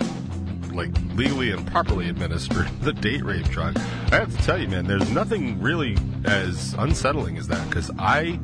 like 0.71 0.91
legally 1.15 1.51
and 1.51 1.65
properly 1.67 2.09
administered 2.09 2.67
the 2.81 2.93
date 2.93 3.23
rape 3.23 3.47
drug. 3.49 3.77
I 4.11 4.15
have 4.15 4.36
to 4.36 4.43
tell 4.43 4.60
you, 4.60 4.67
man, 4.67 4.86
there's 4.86 5.10
nothing 5.12 5.62
really 5.62 5.97
as 6.25 6.73
unsettling 6.75 7.38
as 7.38 7.47
that 7.47 7.67
because 7.69 7.91
I 7.99 8.39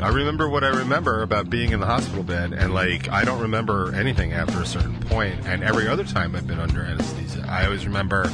I 0.00 0.10
remember 0.10 0.48
what 0.48 0.62
I 0.62 0.68
remember 0.68 1.22
about 1.22 1.50
being 1.50 1.72
in 1.72 1.80
the 1.80 1.86
hospital 1.86 2.22
bed, 2.22 2.52
and 2.52 2.72
like 2.72 3.08
I 3.08 3.24
don't 3.24 3.40
remember 3.40 3.92
anything 3.94 4.32
after 4.32 4.62
a 4.62 4.66
certain 4.66 4.98
point. 5.00 5.44
And 5.44 5.64
every 5.64 5.88
other 5.88 6.04
time 6.04 6.36
I've 6.36 6.46
been 6.46 6.60
under 6.60 6.82
anesthesia, 6.82 7.44
I 7.48 7.64
always 7.64 7.84
remember 7.84 8.28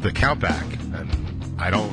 the 0.00 0.10
countback, 0.10 0.64
and 0.98 1.60
I 1.60 1.70
don't, 1.70 1.92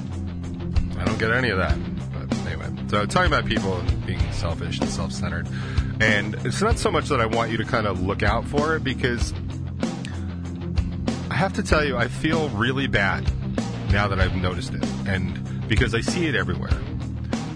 I 1.00 1.06
don't 1.06 1.20
get 1.20 1.32
any 1.32 1.50
of 1.50 1.60
that. 1.60 1.78
But 2.14 2.36
anyway, 2.48 2.68
so 2.88 3.06
talking 3.06 3.32
about 3.32 3.46
people 3.46 3.80
being 4.08 4.20
selfish 4.32 4.80
and 4.80 4.90
self-centered, 4.90 5.48
and 6.02 6.34
it's 6.44 6.62
not 6.64 6.80
so 6.80 6.90
much 6.90 7.08
that 7.10 7.22
I 7.22 7.28
want 7.28 7.52
you 7.52 7.58
to 7.58 7.66
kind 7.66 7.86
of 7.86 8.02
look 8.02 8.24
out 8.24 8.44
for 8.46 8.76
it 8.76 8.84
because 8.84 9.34
I 11.30 11.36
have 11.36 11.54
to 11.54 11.64
tell 11.64 11.86
you, 11.86 11.96
I 11.96 12.08
feel 12.08 12.50
really 12.50 12.88
bad 12.88 13.24
now 13.92 14.08
that 14.08 14.20
I've 14.20 14.36
noticed 14.36 14.74
it, 14.74 14.84
and 15.06 15.68
because 15.68 15.94
I 15.94 16.02
see 16.02 16.26
it 16.26 16.34
everywhere, 16.34 16.78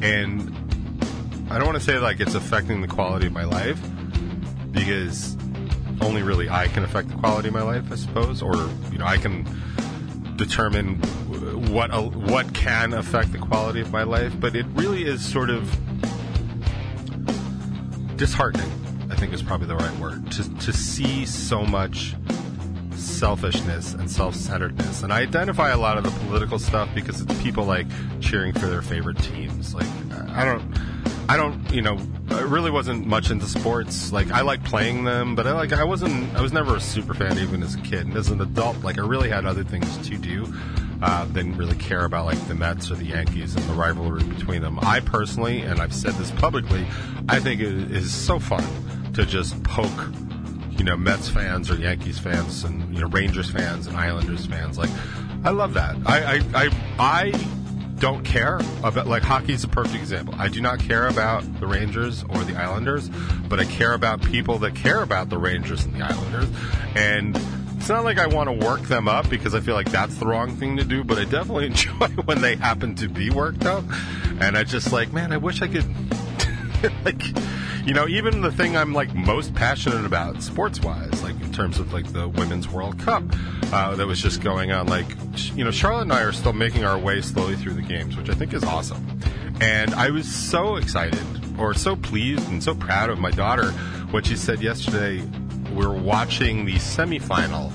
and 0.03 0.55
I 1.51 1.57
don't 1.57 1.65
want 1.65 1.79
to 1.79 1.83
say 1.83 1.97
like 1.97 2.19
it's 2.19 2.35
affecting 2.35 2.81
the 2.81 2.87
quality 2.87 3.25
of 3.25 3.33
my 3.33 3.43
life 3.43 3.81
because 4.71 5.35
only 6.01 6.21
really 6.21 6.47
I 6.47 6.67
can 6.67 6.83
affect 6.83 7.09
the 7.09 7.15
quality 7.15 7.47
of 7.47 7.55
my 7.55 7.63
life, 7.63 7.91
I 7.91 7.95
suppose, 7.95 8.41
or 8.41 8.55
you 8.91 8.99
know 8.99 9.05
I 9.05 9.17
can 9.17 9.47
determine 10.35 10.95
what 11.71 11.91
what 12.13 12.53
can 12.53 12.93
affect 12.93 13.31
the 13.31 13.39
quality 13.39 13.81
of 13.81 13.91
my 13.91 14.03
life. 14.03 14.39
But 14.39 14.55
it 14.55 14.65
really 14.73 15.05
is 15.05 15.25
sort 15.25 15.49
of 15.49 15.67
disheartening. 18.15 18.71
I 19.09 19.15
think 19.15 19.33
is 19.33 19.41
probably 19.41 19.67
the 19.67 19.75
right 19.75 19.97
word 19.97 20.31
to 20.33 20.55
to 20.57 20.71
see 20.71 21.25
so 21.25 21.65
much 21.65 22.15
selfishness 22.95 23.93
and 23.93 24.09
self-centeredness. 24.09 25.03
And 25.03 25.11
I 25.11 25.21
identify 25.21 25.71
a 25.71 25.77
lot 25.77 25.97
of 25.97 26.03
the 26.03 26.11
political 26.27 26.59
stuff 26.59 26.89
because 26.93 27.21
it's 27.21 27.41
people 27.41 27.65
like 27.65 27.87
cheering 28.21 28.53
for 28.53 28.67
their 28.67 28.81
favorite 28.81 29.17
teams. 29.17 29.73
Like 29.73 29.87
I 30.29 30.45
don't 30.45 30.88
I 31.29 31.37
don't, 31.37 31.71
you 31.71 31.83
know, 31.83 31.95
I 32.31 32.41
really 32.41 32.71
wasn't 32.71 33.05
much 33.05 33.29
into 33.29 33.45
sports. 33.45 34.11
Like 34.11 34.31
I 34.31 34.41
like 34.41 34.63
playing 34.63 35.03
them, 35.03 35.35
but 35.35 35.45
I 35.45 35.51
like 35.51 35.71
I 35.71 35.83
wasn't. 35.83 36.35
I 36.35 36.41
was 36.41 36.51
never 36.51 36.75
a 36.75 36.81
super 36.81 37.13
fan 37.13 37.37
even 37.37 37.61
as 37.61 37.75
a 37.75 37.81
kid. 37.81 38.07
And 38.07 38.17
as 38.17 38.29
an 38.29 38.41
adult, 38.41 38.83
like 38.83 38.97
I 38.97 39.01
really 39.01 39.29
had 39.29 39.45
other 39.45 39.63
things 39.63 39.95
to 40.09 40.17
do. 40.17 40.51
Uh, 41.03 41.25
didn't 41.25 41.55
really 41.55 41.77
care 41.77 42.05
about 42.05 42.25
like 42.25 42.47
the 42.47 42.55
Mets 42.55 42.89
or 42.89 42.95
the 42.95 43.05
Yankees 43.05 43.55
and 43.55 43.63
the 43.65 43.73
rivalry 43.73 44.23
between 44.23 44.63
them. 44.63 44.79
I 44.81 45.01
personally, 45.01 45.61
and 45.61 45.79
I've 45.79 45.93
said 45.93 46.15
this 46.15 46.31
publicly, 46.31 46.83
I 47.29 47.39
think 47.39 47.61
it 47.61 47.91
is 47.91 48.11
so 48.11 48.39
fun 48.39 48.65
to 49.13 49.23
just 49.23 49.61
poke, 49.63 50.09
you 50.79 50.83
know, 50.83 50.97
Mets 50.97 51.29
fans 51.29 51.69
or 51.69 51.75
Yankees 51.75 52.17
fans 52.17 52.63
and 52.63 52.91
you 52.91 53.01
know 53.01 53.07
Rangers 53.07 53.51
fans 53.51 53.85
and 53.85 53.95
Islanders 53.95 54.47
fans. 54.47 54.79
Like 54.79 54.89
I 55.43 55.51
love 55.51 55.75
that. 55.75 55.95
I 56.07 56.37
I 56.37 56.41
I, 56.55 56.69
I 56.97 57.58
don't 57.99 58.23
care 58.23 58.59
about 58.83 59.07
like 59.07 59.23
hockey's 59.23 59.63
a 59.63 59.67
perfect 59.67 59.95
example. 59.95 60.33
I 60.37 60.47
do 60.47 60.61
not 60.61 60.79
care 60.79 61.07
about 61.07 61.43
the 61.59 61.67
Rangers 61.67 62.23
or 62.23 62.43
the 62.43 62.55
Islanders, 62.55 63.09
but 63.49 63.59
I 63.59 63.65
care 63.65 63.93
about 63.93 64.21
people 64.21 64.57
that 64.59 64.75
care 64.75 65.01
about 65.01 65.29
the 65.29 65.37
Rangers 65.37 65.85
and 65.85 65.93
the 65.93 66.05
Islanders. 66.05 66.49
And 66.95 67.39
it's 67.77 67.89
not 67.89 68.03
like 68.03 68.17
I 68.17 68.27
want 68.27 68.49
to 68.49 68.65
work 68.65 68.81
them 68.83 69.07
up 69.07 69.29
because 69.29 69.53
I 69.53 69.59
feel 69.59 69.75
like 69.75 69.91
that's 69.91 70.15
the 70.15 70.25
wrong 70.25 70.55
thing 70.55 70.77
to 70.77 70.83
do, 70.83 71.03
but 71.03 71.17
I 71.17 71.25
definitely 71.25 71.65
enjoy 71.67 72.07
when 72.25 72.41
they 72.41 72.55
happen 72.55 72.95
to 72.95 73.09
be 73.09 73.29
worked 73.29 73.65
up. 73.65 73.83
And 74.39 74.57
I 74.57 74.63
just 74.63 74.91
like, 74.91 75.11
man, 75.11 75.33
I 75.33 75.37
wish 75.37 75.61
I 75.61 75.67
could 75.67 75.85
like 77.05 77.21
you 77.89 77.95
know, 77.95 78.07
even 78.07 78.41
the 78.41 78.51
thing 78.51 78.77
I'm 78.77 78.93
like 78.93 79.15
most 79.15 79.55
passionate 79.55 80.05
about 80.05 80.43
sports 80.43 80.79
wise, 80.79 81.23
like 81.23 81.33
in 81.41 81.51
terms 81.51 81.79
of 81.79 81.91
like 81.91 82.13
the 82.13 82.27
Women's 82.27 82.69
World 82.69 82.99
Cup 82.99 83.23
uh, 83.73 83.95
that 83.95 84.05
was 84.05 84.21
just 84.21 84.43
going 84.43 84.71
on, 84.71 84.85
like, 84.85 85.07
you 85.55 85.63
know, 85.63 85.71
Charlotte 85.71 86.03
and 86.03 86.13
I 86.13 86.21
are 86.21 86.31
still 86.31 86.53
making 86.53 86.85
our 86.85 86.99
way 86.99 87.19
slowly 87.21 87.55
through 87.55 87.73
the 87.73 87.81
games, 87.81 88.15
which 88.15 88.29
I 88.29 88.35
think 88.35 88.53
is 88.53 88.63
awesome. 88.63 89.19
And 89.59 89.91
I 89.95 90.11
was 90.11 90.31
so 90.31 90.75
excited 90.75 91.19
or 91.57 91.73
so 91.73 91.95
pleased 91.95 92.47
and 92.49 92.63
so 92.63 92.75
proud 92.75 93.09
of 93.09 93.17
my 93.17 93.31
daughter 93.31 93.71
what 94.11 94.27
she 94.27 94.35
said 94.35 94.61
yesterday 94.61 95.27
we're 95.73 95.91
watching 95.91 96.65
the 96.65 96.75
semifinal 96.75 97.73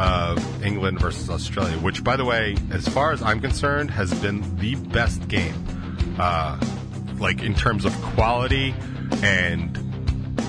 of 0.00 0.64
England 0.64 0.98
versus 0.98 1.30
Australia, 1.30 1.78
which, 1.78 2.02
by 2.02 2.16
the 2.16 2.24
way, 2.24 2.56
as 2.72 2.88
far 2.88 3.12
as 3.12 3.22
I'm 3.22 3.40
concerned, 3.40 3.92
has 3.92 4.12
been 4.14 4.56
the 4.56 4.74
best 4.74 5.28
game. 5.28 5.54
Uh, 6.18 6.58
like 7.20 7.44
in 7.44 7.54
terms 7.54 7.84
of 7.84 7.92
quality 8.02 8.74
and 9.22 9.78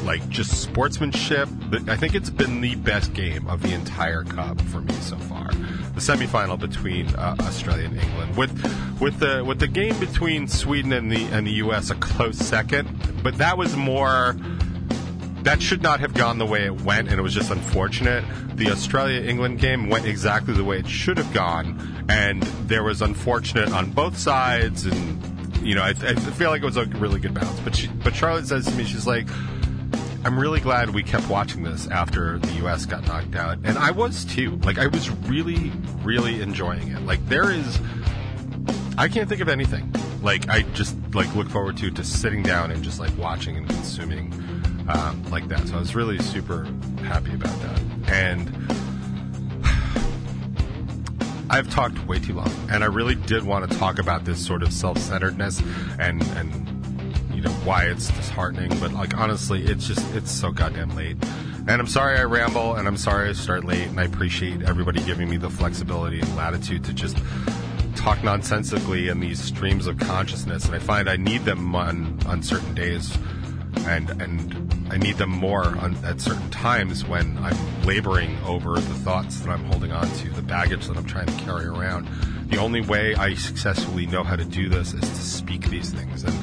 like 0.05 0.27
just 0.29 0.61
sportsmanship. 0.61 1.47
I 1.87 1.95
think 1.95 2.15
it's 2.15 2.29
been 2.29 2.61
the 2.61 2.75
best 2.75 3.13
game 3.13 3.47
of 3.47 3.61
the 3.61 3.73
entire 3.73 4.23
cup 4.23 4.59
for 4.61 4.81
me 4.81 4.93
so 4.95 5.17
far. 5.17 5.49
The 5.51 6.01
semifinal 6.01 6.59
between 6.59 7.07
uh, 7.15 7.35
Australia 7.41 7.85
and 7.85 7.99
England, 7.99 8.35
with 8.35 8.51
with 8.99 9.19
the 9.19 9.43
with 9.45 9.59
the 9.59 9.67
game 9.67 9.97
between 9.99 10.47
Sweden 10.47 10.93
and 10.93 11.11
the 11.11 11.23
and 11.25 11.47
the 11.47 11.53
U.S. 11.53 11.89
a 11.89 11.95
close 11.95 12.37
second, 12.37 12.89
but 13.23 13.37
that 13.37 13.57
was 13.57 13.75
more 13.75 14.35
that 15.43 15.61
should 15.61 15.81
not 15.81 15.99
have 15.99 16.13
gone 16.13 16.37
the 16.37 16.45
way 16.45 16.65
it 16.65 16.81
went, 16.81 17.09
and 17.09 17.19
it 17.19 17.21
was 17.21 17.33
just 17.33 17.51
unfortunate. 17.51 18.23
The 18.55 18.71
Australia 18.71 19.21
England 19.21 19.59
game 19.59 19.89
went 19.89 20.05
exactly 20.05 20.53
the 20.53 20.63
way 20.63 20.79
it 20.79 20.87
should 20.87 21.17
have 21.17 21.33
gone, 21.33 22.05
and 22.09 22.41
there 22.67 22.83
was 22.83 23.01
unfortunate 23.01 23.71
on 23.71 23.91
both 23.91 24.17
sides, 24.17 24.85
and 24.85 25.32
you 25.63 25.75
know, 25.75 25.81
I, 25.81 25.89
I 25.89 26.15
feel 26.15 26.49
like 26.49 26.61
it 26.61 26.65
was 26.65 26.77
a 26.77 26.85
really 26.85 27.19
good 27.19 27.33
bounce. 27.33 27.59
But 27.61 27.75
she, 27.75 27.87
but 27.87 28.15
Charlotte 28.15 28.47
says 28.47 28.65
to 28.65 28.71
me, 28.75 28.83
she's 28.83 29.07
like, 29.07 29.27
I'm 30.25 30.39
really 30.39 30.59
glad 30.59 30.91
we 30.91 31.03
kept 31.03 31.27
watching 31.29 31.63
this 31.63 31.87
after 31.87 32.39
the 32.39 32.53
U.S. 32.53 32.85
got 32.85 33.05
knocked 33.07 33.35
out, 33.35 33.57
and 33.63 33.77
I 33.77 33.91
was 33.91 34.23
too. 34.25 34.57
Like, 34.63 34.77
I 34.77 34.87
was 34.87 35.09
really, 35.09 35.71
really 36.01 36.41
enjoying 36.41 36.89
it. 36.89 37.01
Like, 37.01 37.25
there 37.27 37.51
is, 37.51 37.79
I 38.97 39.07
can't 39.09 39.27
think 39.27 39.41
of 39.41 39.49
anything. 39.49 39.93
Like, 40.21 40.49
I 40.49 40.61
just 40.73 40.95
like 41.13 41.33
look 41.35 41.49
forward 41.49 41.75
to 41.77 41.91
to 41.91 42.03
sitting 42.03 42.41
down 42.43 42.71
and 42.71 42.83
just 42.83 42.99
like 42.99 43.15
watching 43.17 43.57
and 43.57 43.67
consuming 43.67 44.31
um, 44.87 45.23
like 45.29 45.47
that. 45.49 45.67
So 45.67 45.75
I 45.75 45.79
was 45.79 45.93
really 45.93 46.19
super 46.19 46.65
happy 47.03 47.33
about 47.33 47.59
that, 47.61 47.81
and. 48.07 48.82
I've 51.53 51.69
talked 51.69 52.07
way 52.07 52.17
too 52.17 52.33
long, 52.33 52.51
and 52.71 52.83
I 52.83 52.87
really 52.87 53.13
did 53.13 53.43
want 53.43 53.69
to 53.69 53.77
talk 53.77 53.99
about 53.99 54.25
this 54.25 54.43
sort 54.43 54.63
of 54.63 54.73
self-centeredness 54.73 55.61
and 55.99 56.23
and 56.23 57.31
you 57.31 57.43
know 57.43 57.51
why 57.63 57.83
it's 57.83 58.07
disheartening. 58.07 58.69
But 58.79 58.93
like 58.93 59.15
honestly, 59.15 59.63
it's 59.63 59.85
just 59.85 60.03
it's 60.15 60.31
so 60.31 60.51
goddamn 60.51 60.95
late. 60.95 61.15
And 61.67 61.69
I'm 61.69 61.85
sorry 61.85 62.17
I 62.17 62.23
ramble, 62.23 62.73
and 62.73 62.87
I'm 62.87 62.97
sorry 62.97 63.29
I 63.29 63.33
start 63.33 63.65
late, 63.65 63.87
and 63.87 63.99
I 63.99 64.05
appreciate 64.05 64.63
everybody 64.63 65.03
giving 65.03 65.29
me 65.29 65.37
the 65.37 65.51
flexibility 65.51 66.21
and 66.21 66.35
latitude 66.35 66.85
to 66.85 66.93
just 66.93 67.17
talk 67.95 68.23
nonsensically 68.23 69.09
in 69.09 69.19
these 69.19 69.39
streams 69.39 69.85
of 69.85 69.99
consciousness. 69.99 70.65
And 70.65 70.73
I 70.73 70.79
find 70.79 71.07
I 71.07 71.17
need 71.17 71.45
them 71.45 71.75
on 71.75 72.17
on 72.25 72.41
certain 72.41 72.73
days, 72.73 73.15
and 73.85 74.09
and 74.21 74.73
I 74.91 74.97
need 74.97 75.17
them 75.17 75.31
more 75.31 75.65
on, 75.65 75.95
at 76.05 76.21
certain 76.21 76.49
times 76.51 77.05
when 77.05 77.37
I'm 77.39 77.83
laboring 77.83 78.37
over 78.45 78.75
the 78.75 78.93
thoughts 78.95 79.39
that 79.39 79.49
I'm 79.49 79.63
holding 79.65 79.91
on 79.91 80.09
to, 80.17 80.29
the 80.29 80.41
baggage 80.41 80.87
that 80.87 80.97
I'm 80.97 81.05
trying 81.05 81.25
to 81.25 81.43
carry 81.43 81.65
around. 81.65 82.07
The 82.49 82.57
only 82.57 82.81
way 82.81 83.15
I 83.15 83.33
successfully 83.33 84.05
know 84.05 84.23
how 84.23 84.35
to 84.35 84.45
do 84.45 84.69
this 84.69 84.93
is 84.93 85.01
to 85.01 85.15
speak 85.15 85.69
these 85.69 85.91
things. 85.91 86.23
And 86.23 86.37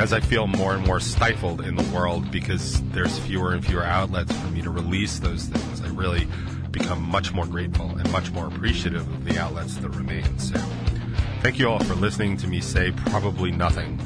as 0.00 0.12
I 0.12 0.20
feel 0.20 0.48
more 0.48 0.74
and 0.74 0.84
more 0.84 0.98
stifled 0.98 1.60
in 1.60 1.76
the 1.76 1.84
world 1.94 2.30
because 2.32 2.82
there's 2.90 3.16
fewer 3.20 3.52
and 3.52 3.64
fewer 3.64 3.84
outlets 3.84 4.32
for 4.32 4.48
me 4.48 4.62
to 4.62 4.70
release 4.70 5.20
those 5.20 5.44
things, 5.44 5.80
I 5.80 5.88
really 5.88 6.26
become 6.72 7.00
much 7.00 7.32
more 7.32 7.46
grateful 7.46 7.96
and 7.96 8.10
much 8.10 8.32
more 8.32 8.48
appreciative 8.48 9.06
of 9.06 9.24
the 9.24 9.38
outlets 9.38 9.76
that 9.76 9.90
remain. 9.90 10.38
So, 10.40 10.58
thank 11.42 11.60
you 11.60 11.68
all 11.68 11.78
for 11.78 11.94
listening 11.94 12.36
to 12.38 12.48
me 12.48 12.60
say 12.60 12.90
probably 12.90 13.52
nothing 13.52 14.00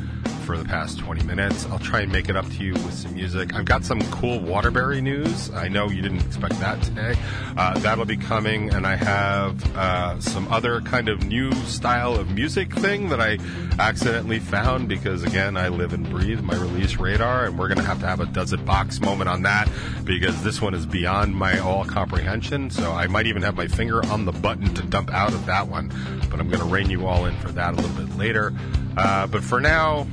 for 0.49 0.57
the 0.57 0.65
past 0.65 0.99
20 1.01 1.25
minutes. 1.25 1.67
I'll 1.67 1.79
try 1.79 2.01
and 2.01 2.11
make 2.11 2.31
it 2.31 2.35
up 2.35 2.49
to 2.49 2.65
you 2.65 2.73
with 2.73 2.95
some 2.95 3.13
music. 3.13 3.55
I've 3.55 3.67
got 3.67 3.85
some 3.85 4.01
cool 4.11 4.41
Waterbury 4.41 5.03
news. 5.03 5.51
I 5.51 5.69
know 5.69 5.91
you 5.91 6.01
didn't 6.01 6.23
expect 6.23 6.59
that 6.61 6.83
today. 6.83 7.17
Uh, 7.55 7.79
that'll 7.81 8.07
be 8.07 8.17
coming, 8.17 8.73
and 8.73 8.87
I 8.87 8.97
have 8.97 9.77
uh, 9.77 10.19
some 10.23 10.51
other 10.51 10.81
kind 10.81 11.11
of 11.11 11.23
new 11.27 11.53
style 11.67 12.17
of 12.17 12.31
music 12.31 12.73
thing 12.73 13.11
that 13.11 13.21
I 13.21 13.37
accidentally 13.79 14.39
found 14.39 14.89
because, 14.89 15.23
again, 15.23 15.59
I 15.59 15.69
live 15.69 15.93
and 15.93 16.09
breathe 16.09 16.41
my 16.41 16.57
release 16.57 16.97
radar, 16.97 17.45
and 17.45 17.59
we're 17.59 17.69
going 17.69 17.81
to 17.81 17.85
have 17.85 18.01
to 18.01 18.07
have 18.07 18.21
a 18.21 18.25
does 18.25 18.55
it 18.55 18.65
box 18.65 19.03
moment 19.03 19.29
on 19.29 19.43
that 19.43 19.69
because 20.05 20.43
this 20.43 20.63
one 20.63 20.73
is 20.73 20.87
beyond 20.87 21.37
my 21.37 21.59
all 21.59 21.85
comprehension. 21.85 22.71
So 22.71 22.93
I 22.93 23.07
might 23.07 23.27
even 23.27 23.43
have 23.43 23.55
my 23.55 23.69
finger 23.69 24.03
on 24.07 24.25
the 24.25 24.33
button 24.33 24.73
to 24.77 24.83
dump 24.83 25.13
out 25.13 25.35
of 25.35 25.45
that 25.45 25.69
one, 25.69 25.93
but 26.31 26.41
I'm 26.41 26.49
going 26.49 26.63
to 26.63 26.69
rein 26.69 26.89
you 26.89 27.07
all 27.07 27.27
in 27.27 27.37
for 27.37 27.53
that 27.53 27.75
a 27.75 27.77
little 27.77 28.07
bit 28.07 28.17
later. 28.17 28.55
Uh, 28.97 29.27
but 29.27 29.45
for 29.45 29.61
now, 29.61 30.07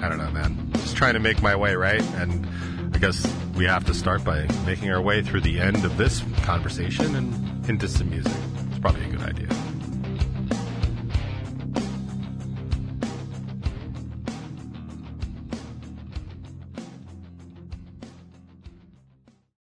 I 0.00 0.08
don't 0.08 0.18
know, 0.18 0.30
man. 0.30 0.70
Just 0.74 0.96
trying 0.96 1.14
to 1.14 1.20
make 1.20 1.42
my 1.42 1.56
way, 1.56 1.74
right? 1.74 2.02
And 2.16 2.46
I 2.94 2.98
guess 2.98 3.26
we 3.56 3.64
have 3.64 3.84
to 3.86 3.94
start 3.94 4.24
by 4.24 4.46
making 4.64 4.90
our 4.90 5.00
way 5.00 5.22
through 5.22 5.40
the 5.40 5.58
end 5.60 5.84
of 5.84 5.96
this 5.96 6.22
conversation 6.42 7.16
and 7.16 7.68
into 7.68 7.88
some 7.88 8.10
music. 8.10 8.32
It's 8.70 8.78
probably 8.78 9.04
a 9.04 9.08
good 9.08 9.22
idea. 9.22 9.48